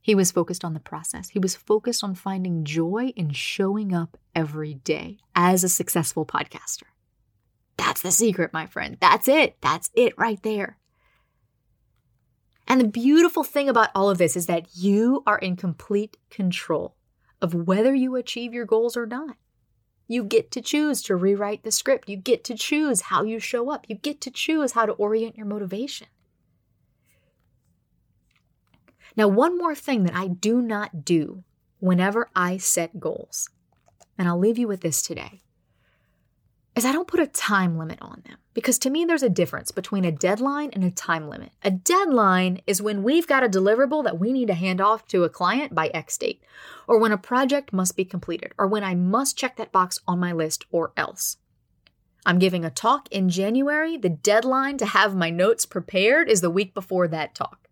He 0.00 0.14
was 0.14 0.32
focused 0.32 0.64
on 0.64 0.74
the 0.74 0.80
process. 0.80 1.30
He 1.30 1.38
was 1.38 1.54
focused 1.54 2.02
on 2.02 2.14
finding 2.14 2.64
joy 2.64 3.12
in 3.16 3.30
showing 3.32 3.92
up 3.92 4.16
every 4.34 4.74
day 4.74 5.18
as 5.34 5.64
a 5.64 5.68
successful 5.68 6.24
podcaster. 6.24 6.84
That's 7.76 8.02
the 8.02 8.10
secret, 8.10 8.52
my 8.52 8.66
friend. 8.66 8.96
That's 9.00 9.28
it. 9.28 9.56
That's 9.60 9.90
it 9.94 10.14
right 10.16 10.42
there. 10.42 10.78
And 12.66 12.80
the 12.80 12.88
beautiful 12.88 13.44
thing 13.44 13.68
about 13.68 13.90
all 13.94 14.10
of 14.10 14.18
this 14.18 14.36
is 14.36 14.46
that 14.46 14.76
you 14.76 15.22
are 15.26 15.38
in 15.38 15.56
complete 15.56 16.16
control 16.30 16.96
of 17.40 17.54
whether 17.54 17.94
you 17.94 18.16
achieve 18.16 18.52
your 18.52 18.66
goals 18.66 18.96
or 18.96 19.06
not. 19.06 19.36
You 20.06 20.24
get 20.24 20.50
to 20.52 20.60
choose 20.60 21.02
to 21.02 21.16
rewrite 21.16 21.64
the 21.64 21.70
script. 21.70 22.08
You 22.08 22.16
get 22.16 22.44
to 22.44 22.54
choose 22.54 23.02
how 23.02 23.24
you 23.24 23.38
show 23.38 23.70
up. 23.70 23.86
You 23.88 23.94
get 23.94 24.20
to 24.22 24.30
choose 24.30 24.72
how 24.72 24.86
to 24.86 24.92
orient 24.92 25.36
your 25.36 25.46
motivation. 25.46 26.08
Now, 29.18 29.26
one 29.26 29.58
more 29.58 29.74
thing 29.74 30.04
that 30.04 30.14
I 30.14 30.28
do 30.28 30.62
not 30.62 31.04
do 31.04 31.42
whenever 31.80 32.30
I 32.36 32.56
set 32.56 33.00
goals, 33.00 33.50
and 34.16 34.28
I'll 34.28 34.38
leave 34.38 34.58
you 34.58 34.68
with 34.68 34.80
this 34.80 35.02
today, 35.02 35.42
is 36.76 36.84
I 36.84 36.92
don't 36.92 37.08
put 37.08 37.18
a 37.18 37.26
time 37.26 37.76
limit 37.76 37.98
on 38.00 38.22
them. 38.24 38.36
Because 38.54 38.78
to 38.78 38.90
me, 38.90 39.04
there's 39.04 39.24
a 39.24 39.28
difference 39.28 39.72
between 39.72 40.04
a 40.04 40.12
deadline 40.12 40.70
and 40.72 40.84
a 40.84 40.92
time 40.92 41.28
limit. 41.28 41.50
A 41.64 41.70
deadline 41.72 42.60
is 42.64 42.80
when 42.80 43.02
we've 43.02 43.26
got 43.26 43.42
a 43.42 43.48
deliverable 43.48 44.04
that 44.04 44.20
we 44.20 44.32
need 44.32 44.46
to 44.46 44.54
hand 44.54 44.80
off 44.80 45.04
to 45.08 45.24
a 45.24 45.28
client 45.28 45.74
by 45.74 45.88
X 45.88 46.16
date, 46.16 46.40
or 46.86 47.00
when 47.00 47.10
a 47.10 47.18
project 47.18 47.72
must 47.72 47.96
be 47.96 48.04
completed, 48.04 48.52
or 48.56 48.68
when 48.68 48.84
I 48.84 48.94
must 48.94 49.36
check 49.36 49.56
that 49.56 49.72
box 49.72 49.98
on 50.06 50.20
my 50.20 50.30
list 50.30 50.64
or 50.70 50.92
else. 50.96 51.38
I'm 52.24 52.38
giving 52.38 52.64
a 52.64 52.70
talk 52.70 53.08
in 53.10 53.30
January. 53.30 53.96
The 53.96 54.10
deadline 54.10 54.78
to 54.78 54.86
have 54.86 55.16
my 55.16 55.30
notes 55.30 55.66
prepared 55.66 56.28
is 56.28 56.40
the 56.40 56.50
week 56.50 56.72
before 56.72 57.08
that 57.08 57.34
talk. 57.34 57.67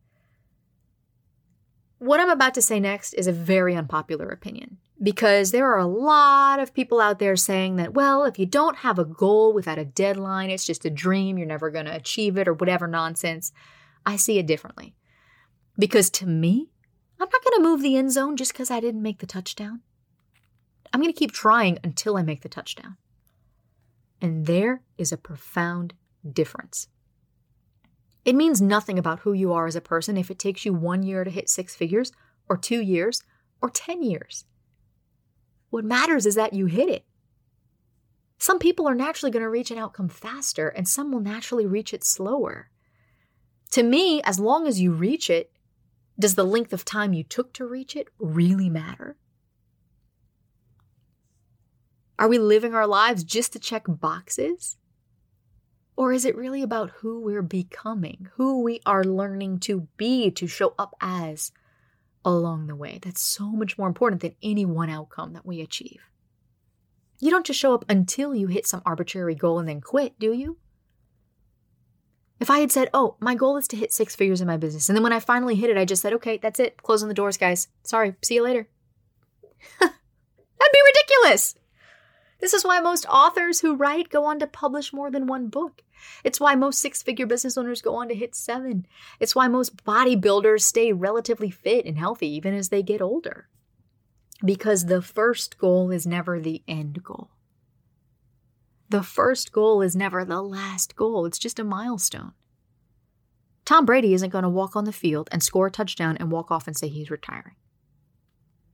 What 1.99 2.21
I'm 2.21 2.31
about 2.31 2.55
to 2.55 2.63
say 2.63 2.79
next 2.79 3.15
is 3.15 3.27
a 3.27 3.33
very 3.33 3.75
unpopular 3.75 4.29
opinion 4.29 4.79
because 5.03 5.51
there 5.51 5.71
are 5.73 5.79
a 5.79 5.87
lot 5.87 6.59
of 6.59 6.75
people 6.75 7.01
out 7.01 7.19
there 7.19 7.37
saying 7.37 7.77
that, 7.77 7.95
well, 7.95 8.25
if 8.25 8.39
you 8.39 8.47
don't 8.47 8.79
have 8.79 8.99
a 8.99 9.05
goal 9.05 9.53
without 9.53 9.79
a 9.79 9.85
deadline, 9.85 10.51
it's 10.51 10.67
just 10.67 10.85
a 10.85 10.91
dream, 10.91 11.39
you're 11.39 11.47
never 11.47 11.71
going 11.71 11.87
to 11.87 11.95
achieve 11.95 12.37
it, 12.37 12.49
or 12.49 12.55
whatever 12.55 12.87
nonsense. 12.87 13.53
I 14.05 14.17
see 14.17 14.39
it 14.39 14.47
differently. 14.47 14.95
Because 15.79 16.11
to 16.11 16.27
me, 16.27 16.71
I'm 17.21 17.29
not 17.31 17.45
going 17.45 17.63
to 17.63 17.69
move 17.69 17.83
the 17.83 17.97
end 17.97 18.13
zone 18.13 18.37
just 18.37 18.53
because 18.53 18.71
I 18.71 18.81
didn't 18.81 19.03
make 19.03 19.19
the 19.19 19.27
touchdown. 19.27 19.81
I'm 20.93 21.01
going 21.01 21.13
to 21.13 21.19
keep 21.19 21.33
trying 21.33 21.79
until 21.83 22.17
I 22.17 22.23
make 22.23 22.43
the 22.43 22.49
touchdown. 22.49 22.97
And 24.21 24.47
there 24.47 24.83
is 24.97 25.13
a 25.13 25.19
profound 25.19 25.95
difference. 26.31 26.89
It 28.27 28.35
means 28.35 28.61
nothing 28.61 28.99
about 28.99 29.21
who 29.21 29.33
you 29.33 29.53
are 29.53 29.69
as 29.69 29.77
a 29.77 29.81
person 29.81 30.17
if 30.17 30.33
it 30.33 30.39
takes 30.41 30.65
you 30.67 30.75
one 30.75 31.05
year 31.05 31.23
to 31.23 31.31
hit 31.31 31.49
six 31.49 31.77
figures, 31.77 32.11
or 32.49 32.57
two 32.57 32.81
years, 32.81 33.23
or 33.63 33.71
10 33.71 34.03
years. 34.03 34.45
What 35.71 35.85
matters 35.85 36.27
is 36.27 36.35
that 36.35 36.53
you 36.53 36.67
hit 36.67 36.89
it. 36.89 37.05
Some 38.39 38.59
people 38.59 38.89
are 38.89 38.97
naturally 38.97 39.31
going 39.31 39.45
to 39.45 39.49
reach 39.49 39.71
an 39.71 39.79
outcome 39.79 40.09
faster, 40.09 40.69
and 40.69 40.89
some 40.89 41.13
will 41.13 41.21
naturally 41.21 41.67
reach 41.67 41.95
it 41.95 42.03
slower. 42.03 42.69
To 43.71 43.85
me, 43.85 44.21
as 44.23 44.41
long 44.41 44.67
as 44.67 44.81
you 44.81 44.93
reach 44.93 45.31
it, 45.31 45.53
does 46.19 46.35
the 46.35 46.45
length 46.45 46.73
of 46.73 46.85
time 46.85 47.13
you 47.13 47.23
took 47.23 47.53
to 47.55 47.65
reach 47.65 47.95
it 47.95 48.09
really 48.19 48.69
matter? 48.69 49.17
Are 52.19 52.29
we 52.29 52.39
living 52.39 52.75
our 52.75 52.89
lives 52.89 53.23
just 53.23 53.53
to 53.53 53.61
check 53.61 53.85
boxes? 53.87 54.77
Or 55.97 56.13
is 56.13 56.27
it 56.27 56.37
really 56.37 56.63
about 56.63 56.91
who 56.91 57.21
we're 57.21 57.43
becoming, 57.43 58.29
who 58.35 58.63
we 58.63 58.81
are 58.85 59.03
learning 59.03 59.61
to 59.61 59.89
be, 59.97 60.31
to 60.33 60.47
show 60.47 60.75
up 60.79 60.95
as 61.01 61.53
along 62.25 62.67
the 62.67 62.77
way? 62.77 62.99
That's 63.03 63.23
so 63.23 63.47
much 63.49 63.79
more 63.79 63.89
important 63.89 64.21
than 64.21 64.37
any 64.43 64.67
one 64.67 64.91
outcome 64.91 65.33
that 65.33 65.47
we 65.47 65.63
achieve. 65.63 66.03
You 67.19 67.31
don't 67.31 67.47
just 67.47 67.59
show 67.59 67.73
up 67.73 67.87
until 67.89 68.35
you 68.35 68.49
hit 68.49 68.67
some 68.67 68.83
arbitrary 68.85 69.35
goal 69.35 69.59
and 69.59 69.67
then 69.67 69.81
quit, 69.81 70.19
do 70.19 70.35
you? 70.35 70.59
If 72.39 72.51
I 72.51 72.59
had 72.59 72.71
said, 72.71 72.91
oh, 72.93 73.17
my 73.19 73.35
goal 73.35 73.57
is 73.57 73.67
to 73.69 73.77
hit 73.77 73.93
six 73.93 74.15
figures 74.15 74.43
in 74.43 74.47
my 74.47 74.59
business, 74.59 74.91
and 74.91 74.97
then 74.97 75.03
when 75.03 75.15
I 75.15 75.21
finally 75.21 75.55
hit 75.55 75.71
it, 75.71 75.79
I 75.79 75.87
just 75.87 76.03
said, 76.03 76.13
okay, 76.15 76.37
that's 76.37 76.61
it, 76.61 76.83
closing 76.83 77.09
the 77.09 77.15
doors, 77.15 77.39
guys. 77.39 77.69
Sorry, 77.83 78.15
see 78.23 78.35
you 78.35 78.43
later. 78.43 78.69
That'd 79.81 79.95
be 80.73 80.81
ridiculous. 80.87 81.55
This 82.39 82.53
is 82.53 82.65
why 82.65 82.81
most 82.81 83.07
authors 83.07 83.61
who 83.61 83.77
write 83.77 84.11
go 84.11 84.27
on 84.27 84.39
to 84.41 84.47
publish 84.47 84.93
more 84.93 85.11
than 85.11 85.27
one 85.27 85.49
book. 85.49 85.83
It's 86.25 86.41
why 86.41 86.55
most 86.55 86.81
six 86.81 87.03
figure 87.03 87.27
business 87.27 87.57
owners 87.57 87.83
go 87.83 87.95
on 87.97 88.09
to 88.09 88.15
hit 88.15 88.35
seven. 88.35 88.87
It's 89.21 89.35
why 89.35 89.49
most 89.49 89.85
bodybuilders 89.85 90.63
stay 90.63 90.93
relatively 90.93 91.51
fit 91.51 91.87
and 91.87 91.99
healthy 91.99 92.29
even 92.29 92.55
as 92.55 92.69
they 92.69 92.83
get 92.83 93.01
older. 93.01 93.49
Because 94.45 94.87
the 94.87 95.03
first 95.03 95.59
goal 95.59 95.91
is 95.91 96.07
never 96.07 96.41
the 96.41 96.63
end 96.69 97.03
goal. 97.03 97.31
The 98.89 99.03
first 99.03 99.53
goal 99.53 99.83
is 99.83 99.97
never 99.97 100.25
the 100.25 100.43
last 100.43 100.95
goal, 100.95 101.27
it's 101.27 101.39
just 101.39 101.59
a 101.59 101.65
milestone. 101.65 102.33
Tom 103.65 103.85
Brady 103.85 104.15
isn't 104.15 104.31
going 104.31 104.45
to 104.45 104.49
walk 104.49 104.77
on 104.77 104.85
the 104.85 104.93
field 104.93 105.29
and 105.33 105.43
score 105.43 105.67
a 105.67 105.71
touchdown 105.73 106.17
and 106.19 106.31
walk 106.31 106.53
off 106.53 106.69
and 106.69 106.77
say 106.77 106.87
he's 106.87 107.11
retiring. 107.11 107.57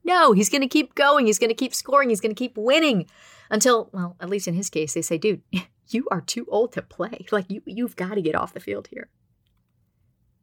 No, 0.04 0.32
he's 0.32 0.48
going 0.48 0.62
to 0.62 0.68
keep 0.68 0.94
going. 0.94 1.26
He's 1.26 1.38
going 1.38 1.50
to 1.50 1.54
keep 1.54 1.74
scoring. 1.74 2.08
He's 2.08 2.20
going 2.20 2.34
to 2.34 2.38
keep 2.38 2.56
winning 2.56 3.06
until, 3.50 3.90
well, 3.92 4.16
at 4.20 4.28
least 4.28 4.48
in 4.48 4.54
his 4.54 4.70
case, 4.70 4.94
they 4.94 5.02
say, 5.02 5.18
dude, 5.18 5.42
you 5.88 6.08
are 6.10 6.20
too 6.20 6.46
old 6.48 6.72
to 6.72 6.82
play. 6.82 7.26
Like, 7.30 7.50
you, 7.50 7.62
you've 7.66 7.96
got 7.96 8.14
to 8.14 8.22
get 8.22 8.34
off 8.34 8.54
the 8.54 8.60
field 8.60 8.88
here. 8.88 9.08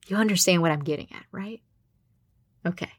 You 0.07 0.17
understand 0.17 0.61
what 0.61 0.71
I'm 0.71 0.83
getting 0.83 1.07
at, 1.11 1.25
right? 1.31 1.61
Okay. 2.65 2.91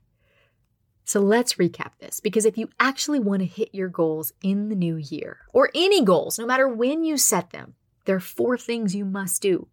So 1.04 1.20
let's 1.20 1.54
recap 1.54 1.92
this 1.98 2.20
because 2.20 2.44
if 2.44 2.56
you 2.56 2.68
actually 2.78 3.18
want 3.18 3.40
to 3.40 3.46
hit 3.46 3.70
your 3.72 3.88
goals 3.88 4.32
in 4.42 4.68
the 4.68 4.76
new 4.76 4.96
year, 4.96 5.38
or 5.52 5.70
any 5.74 6.04
goals, 6.04 6.38
no 6.38 6.46
matter 6.46 6.68
when 6.68 7.02
you 7.02 7.16
set 7.16 7.50
them, 7.50 7.74
there 8.04 8.14
are 8.16 8.20
four 8.20 8.56
things 8.56 8.94
you 8.94 9.04
must 9.04 9.42
do. 9.42 9.66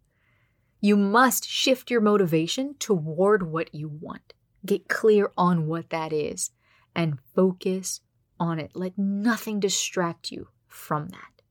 You 0.80 0.96
must 0.96 1.48
shift 1.48 1.90
your 1.90 2.00
motivation 2.00 2.74
toward 2.80 3.44
what 3.44 3.72
you 3.72 3.88
want. 3.88 4.34
Get 4.66 4.88
clear 4.88 5.30
on 5.36 5.68
what 5.68 5.90
that 5.90 6.12
is 6.12 6.50
and 6.98 7.20
focus 7.36 8.00
on 8.40 8.58
it. 8.58 8.72
Let 8.74 8.98
nothing 8.98 9.60
distract 9.60 10.32
you 10.32 10.48
from 10.66 11.08
that. 11.10 11.42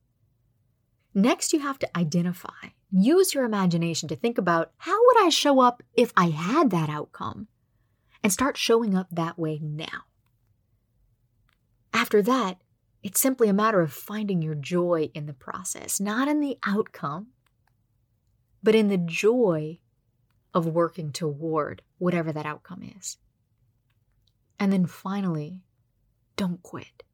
Next, 1.14 1.54
you 1.54 1.60
have 1.60 1.78
to 1.78 1.98
identify. 1.98 2.76
Use 2.92 3.32
your 3.32 3.44
imagination 3.44 4.10
to 4.10 4.16
think 4.16 4.36
about 4.36 4.72
how 4.76 4.92
would 4.92 5.24
I 5.24 5.30
show 5.30 5.60
up 5.60 5.82
if 5.94 6.12
I 6.16 6.26
had 6.26 6.70
that 6.70 6.90
outcome? 6.90 7.48
And 8.22 8.30
start 8.32 8.58
showing 8.58 8.94
up 8.94 9.06
that 9.10 9.38
way 9.38 9.58
now. 9.62 10.04
After 11.94 12.20
that, 12.22 12.58
it's 13.02 13.20
simply 13.20 13.48
a 13.48 13.54
matter 13.54 13.80
of 13.80 13.92
finding 13.92 14.42
your 14.42 14.54
joy 14.54 15.10
in 15.14 15.26
the 15.26 15.32
process, 15.32 15.98
not 15.98 16.28
in 16.28 16.40
the 16.40 16.58
outcome, 16.66 17.28
but 18.62 18.74
in 18.74 18.88
the 18.88 18.98
joy 18.98 19.78
of 20.52 20.66
working 20.66 21.10
toward 21.10 21.80
whatever 21.96 22.32
that 22.32 22.44
outcome 22.44 22.82
is. 22.96 23.16
And 24.58 24.72
then 24.72 24.86
finally, 24.86 25.62
don't 26.36 26.62
quit. 26.62 27.04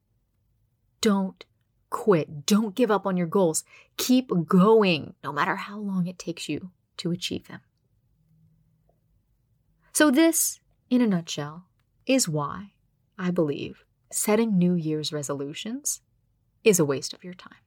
Don't 1.01 1.45
quit. 1.91 2.47
Don't 2.47 2.75
give 2.75 2.91
up 2.91 3.07
on 3.07 3.17
your 3.17 3.27
goals. 3.27 3.65
Keep 3.97 4.31
going, 4.47 5.15
no 5.23 5.33
matter 5.33 5.57
how 5.57 5.79
long 5.79 6.07
it 6.07 6.19
takes 6.19 6.49
you 6.49 6.71
to 6.99 7.11
achieve 7.11 7.47
them. 7.49 7.61
So, 9.93 10.11
this, 10.11 10.61
in 10.91 11.01
a 11.01 11.07
nutshell, 11.07 11.67
is 12.07 12.29
why 12.29 12.73
I 13.19 13.31
believe 13.31 13.85
setting 14.11 14.59
New 14.59 14.75
Year's 14.75 15.13
resolutions 15.13 16.01
is 16.63 16.79
a 16.79 16.85
waste 16.85 17.13
of 17.13 17.23
your 17.23 17.35
time. 17.35 17.59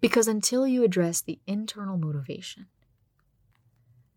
Because 0.00 0.28
until 0.28 0.66
you 0.66 0.84
address 0.84 1.20
the 1.20 1.38
internal 1.46 1.96
motivation, 1.96 2.66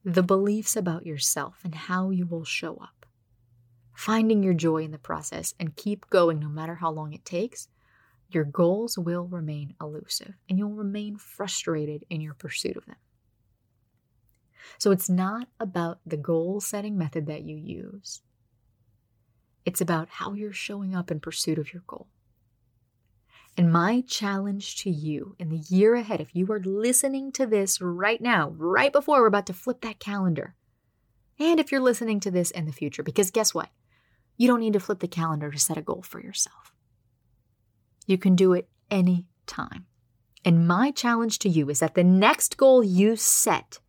the 0.04 0.23
beliefs 0.23 0.75
about 0.75 1.06
yourself 1.06 1.60
and 1.63 1.75
how 1.75 2.10
you 2.10 2.25
will 2.25 2.45
show 2.45 2.75
up, 2.75 3.01
finding 3.93 4.43
your 4.43 4.54
joy 4.54 4.84
in 4.84 4.91
the 4.91 4.97
process, 4.97 5.54
and 5.60 5.75
keep 5.75 6.10
going 6.10 6.39
no 6.39 6.49
matter 6.49 6.75
how 6.75 6.91
long 6.91 7.13
it 7.13 7.25
takes, 7.25 7.67
your 8.30 8.45
goals 8.45 8.97
will 8.97 9.27
remain 9.27 9.75
elusive 9.82 10.34
and 10.49 10.58
you'll 10.58 10.71
remain 10.71 11.17
frustrated 11.17 12.06
in 12.10 12.21
your 12.21 12.34
pursuit 12.34 12.77
of 12.77 12.86
them. 12.86 12.95
So 14.77 14.91
it's 14.91 15.10
not 15.10 15.47
about 15.60 15.99
the 16.06 16.17
goal 16.17 16.62
setting 16.62 16.97
method 16.97 17.25
that 17.27 17.43
you 17.43 17.56
use, 17.56 18.21
it's 19.65 19.82
about 19.82 20.10
how 20.10 20.34
you're 20.34 20.54
showing 20.54 20.95
up 20.95 21.12
in 21.12 21.19
pursuit 21.19 21.60
of 21.60 21.73
your 21.73 21.84
goal. 21.86 22.08
And 23.58 23.71
my 23.71 24.01
challenge 24.08 24.77
to 24.77 24.89
you 24.89 25.36
in 25.38 25.49
the 25.49 25.62
year 25.67 25.93
ahead, 25.93 26.21
if 26.21 26.34
you 26.34 26.49
are 26.51 26.62
listening 26.62 27.32
to 27.34 27.45
this 27.45 27.82
right 27.82 28.21
now, 28.21 28.54
right 28.56 28.93
before 28.93 29.19
we're 29.19 29.27
about 29.27 29.45
to 29.47 29.54
flip 29.54 29.82
that 29.82 29.99
calendar, 29.99 30.56
and 31.38 31.60
if 31.60 31.71
you're 31.71 31.82
listening 31.82 32.19
to 32.21 32.32
this 32.32 32.49
in 32.51 32.65
the 32.65 32.71
future, 32.71 33.04
because 33.04 33.30
guess 33.30 33.54
what? 33.54 33.69
You 34.38 34.48
don't 34.48 34.60
need 34.60 34.74
to 34.74 34.80
flip 34.80 35.00
the 35.00 35.08
calendar 35.08 35.52
to 35.52 35.60
set 35.60 35.78
a 35.78 35.82
goal 35.82 36.02
for 36.02 36.20
yourself. 36.20 36.74
You 38.08 38.17
can 38.17 38.36
do 38.36 38.54
it 38.54 38.67
any 38.89 39.26
time. 39.46 39.86
And 40.44 40.67
my 40.67 40.91
challenge 40.91 41.39
to 41.39 41.50
you 41.50 41.70
is 41.70 41.80
that 41.80 41.94
the 41.94 42.04
next 42.04 42.58
goal 42.58 42.84
you 42.84 43.15
set, 43.15 43.80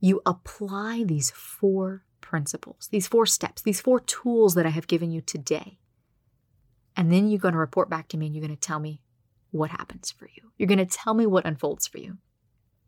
you 0.00 0.20
apply 0.26 1.04
these 1.04 1.30
four 1.30 2.04
principles, 2.20 2.88
these 2.90 3.06
four 3.06 3.24
steps, 3.24 3.62
these 3.62 3.80
four 3.80 4.00
tools 4.00 4.54
that 4.54 4.66
I 4.66 4.70
have 4.70 4.88
given 4.88 5.12
you 5.12 5.20
today. 5.20 5.78
And 6.96 7.12
then 7.12 7.28
you're 7.28 7.38
going 7.38 7.52
to 7.52 7.58
report 7.58 7.88
back 7.88 8.08
to 8.08 8.16
me 8.16 8.26
and 8.26 8.34
you're 8.34 8.44
going 8.44 8.56
to 8.56 8.60
tell 8.60 8.80
me 8.80 9.02
what 9.52 9.70
happens 9.70 10.10
for 10.10 10.26
you. 10.26 10.50
You're 10.58 10.66
going 10.66 10.78
to 10.78 10.86
tell 10.86 11.14
me 11.14 11.26
what 11.26 11.46
unfolds 11.46 11.86
for 11.86 11.98
you. 11.98 12.18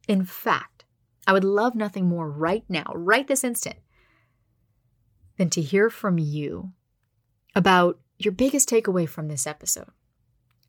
In 0.08 0.24
fact, 0.24 0.84
I 1.26 1.32
would 1.32 1.44
love 1.44 1.74
nothing 1.74 2.06
more 2.06 2.28
right 2.28 2.64
now, 2.68 2.90
right 2.94 3.26
this 3.26 3.44
instant, 3.44 3.76
than 5.36 5.50
to 5.50 5.62
hear 5.62 5.90
from 5.90 6.18
you 6.18 6.72
about 7.54 7.98
your 8.18 8.32
biggest 8.32 8.68
takeaway 8.68 9.08
from 9.08 9.28
this 9.28 9.46
episode. 9.46 9.90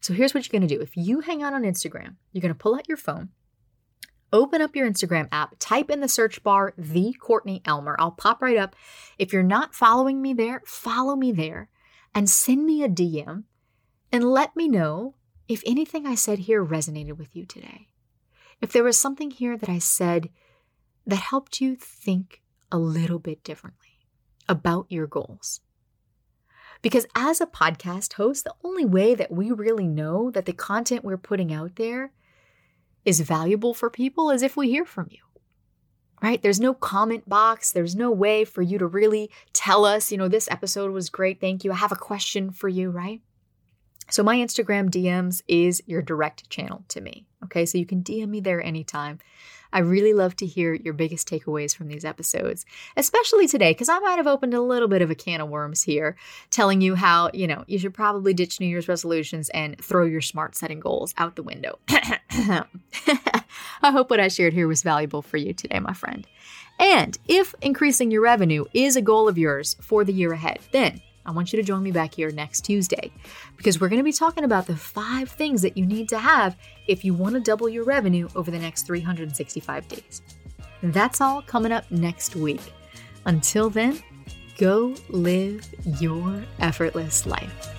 So 0.01 0.13
here's 0.13 0.33
what 0.33 0.45
you're 0.45 0.57
going 0.57 0.67
to 0.67 0.75
do. 0.75 0.81
If 0.81 0.95
you 0.95 1.21
hang 1.21 1.43
out 1.43 1.53
on 1.53 1.63
Instagram, 1.63 2.15
you're 2.31 2.41
going 2.41 2.53
to 2.53 2.59
pull 2.59 2.75
out 2.75 2.87
your 2.87 2.97
phone, 2.97 3.29
open 4.31 4.61
up 4.61 4.75
your 4.75 4.89
Instagram 4.89 5.27
app, 5.31 5.55
type 5.59 5.89
in 5.89 5.99
the 5.99 6.07
search 6.07 6.41
bar, 6.43 6.73
the 6.77 7.13
Courtney 7.19 7.61
Elmer. 7.65 7.95
I'll 7.99 8.11
pop 8.11 8.41
right 8.41 8.57
up. 8.57 8.75
If 9.17 9.33
you're 9.33 9.43
not 9.43 9.75
following 9.75 10.21
me 10.21 10.33
there, 10.33 10.61
follow 10.65 11.15
me 11.15 11.31
there 11.31 11.69
and 12.15 12.29
send 12.29 12.65
me 12.65 12.83
a 12.83 12.89
DM 12.89 13.43
and 14.11 14.23
let 14.23 14.55
me 14.55 14.67
know 14.67 15.15
if 15.47 15.63
anything 15.65 16.05
I 16.05 16.15
said 16.15 16.39
here 16.39 16.63
resonated 16.63 17.17
with 17.17 17.35
you 17.35 17.45
today. 17.45 17.87
If 18.61 18.71
there 18.71 18.83
was 18.83 18.97
something 18.97 19.31
here 19.31 19.57
that 19.57 19.69
I 19.69 19.79
said 19.79 20.29
that 21.05 21.15
helped 21.15 21.59
you 21.59 21.75
think 21.75 22.41
a 22.71 22.77
little 22.77 23.19
bit 23.19 23.43
differently 23.43 23.99
about 24.47 24.85
your 24.89 25.07
goals. 25.07 25.61
Because 26.81 27.05
as 27.15 27.41
a 27.41 27.45
podcast 27.45 28.13
host, 28.13 28.45
the 28.45 28.53
only 28.63 28.85
way 28.85 29.13
that 29.15 29.31
we 29.31 29.51
really 29.51 29.87
know 29.87 30.31
that 30.31 30.45
the 30.45 30.53
content 30.53 31.03
we're 31.03 31.17
putting 31.17 31.53
out 31.53 31.75
there 31.75 32.11
is 33.03 33.19
valuable 33.19 33.73
for 33.73 33.89
people 33.89 34.29
is 34.29 34.41
if 34.41 34.55
we 34.55 34.69
hear 34.69 34.85
from 34.85 35.07
you. 35.09 35.19
Right? 36.21 36.41
There's 36.41 36.59
no 36.59 36.73
comment 36.73 37.27
box. 37.29 37.71
There's 37.71 37.95
no 37.95 38.11
way 38.11 38.43
for 38.43 38.61
you 38.61 38.77
to 38.77 38.87
really 38.87 39.31
tell 39.53 39.85
us, 39.85 40.11
you 40.11 40.17
know, 40.17 40.27
this 40.27 40.49
episode 40.51 40.91
was 40.91 41.09
great. 41.09 41.39
Thank 41.39 41.63
you. 41.63 41.71
I 41.71 41.75
have 41.75 41.93
a 41.93 41.97
question 41.97 42.51
for 42.51 42.67
you, 42.67 42.89
right? 42.89 43.21
So 44.09 44.23
my 44.23 44.37
Instagram 44.37 44.89
DMs 44.89 45.41
is 45.47 45.83
your 45.85 46.01
direct 46.01 46.49
channel 46.49 46.83
to 46.89 47.01
me. 47.01 47.25
Okay, 47.45 47.65
so 47.65 47.77
you 47.77 47.85
can 47.85 48.03
DM 48.03 48.29
me 48.29 48.39
there 48.39 48.61
anytime. 48.61 49.19
I 49.71 49.79
really 49.79 50.13
love 50.13 50.35
to 50.37 50.47
hear 50.47 50.73
your 50.73 50.93
biggest 50.93 51.29
takeaways 51.29 51.75
from 51.75 51.87
these 51.87 52.03
episodes, 52.03 52.65
especially 52.97 53.47
today, 53.47 53.71
because 53.71 53.89
I 53.89 53.99
might 53.99 54.17
have 54.17 54.25
opened 54.25 54.55
a 54.55 54.61
little 54.61 54.87
bit 54.87 55.03
of 55.03 55.11
a 55.11 55.15
can 55.15 55.41
of 55.41 55.49
worms 55.49 55.83
here, 55.83 56.15
telling 56.49 56.81
you 56.81 56.95
how, 56.95 57.29
you 57.33 57.45
know, 57.45 57.63
you 57.67 57.77
should 57.77 57.93
probably 57.93 58.33
ditch 58.33 58.59
New 58.59 58.65
Year's 58.65 58.87
resolutions 58.87 59.49
and 59.49 59.79
throw 59.79 60.05
your 60.05 60.21
smart 60.21 60.55
setting 60.55 60.79
goals 60.79 61.13
out 61.17 61.35
the 61.35 61.43
window. 61.43 61.77
I 61.89 62.63
hope 63.83 64.09
what 64.09 64.19
I 64.19 64.27
shared 64.27 64.53
here 64.53 64.67
was 64.67 64.81
valuable 64.81 65.21
for 65.21 65.37
you 65.37 65.53
today, 65.53 65.79
my 65.79 65.93
friend. 65.93 66.25
And 66.79 67.17
if 67.27 67.53
increasing 67.61 68.09
your 68.09 68.21
revenue 68.21 68.65
is 68.73 68.95
a 68.95 69.01
goal 69.01 69.27
of 69.27 69.37
yours 69.37 69.75
for 69.81 70.03
the 70.03 70.13
year 70.13 70.31
ahead, 70.33 70.59
then 70.71 71.01
I 71.29 71.31
want 71.31 71.53
you 71.53 71.57
to 71.57 71.63
join 71.63 71.83
me 71.83 71.91
back 71.91 72.15
here 72.15 72.31
next 72.31 72.61
Tuesday 72.61 73.11
because 73.55 73.79
we're 73.79 73.87
going 73.87 73.99
to 73.99 74.03
be 74.03 74.11
talking 74.11 74.43
about 74.43 74.65
the 74.65 74.75
five 74.75 75.29
things 75.29 75.61
that 75.61 75.77
you 75.77 75.85
need 75.85 76.09
to 76.09 76.17
have 76.17 76.57
if 76.87 77.05
you 77.05 77.13
want 77.13 77.35
to 77.35 77.39
double 77.39 77.69
your 77.69 77.83
revenue 77.83 78.27
over 78.35 78.49
the 78.49 78.57
next 78.57 78.87
365 78.87 79.87
days. 79.87 80.23
That's 80.81 81.21
all 81.21 81.43
coming 81.43 81.71
up 81.71 81.89
next 81.91 82.35
week. 82.35 82.73
Until 83.25 83.69
then, 83.69 84.01
go 84.57 84.95
live 85.09 85.67
your 85.99 86.43
effortless 86.59 87.27
life. 87.27 87.78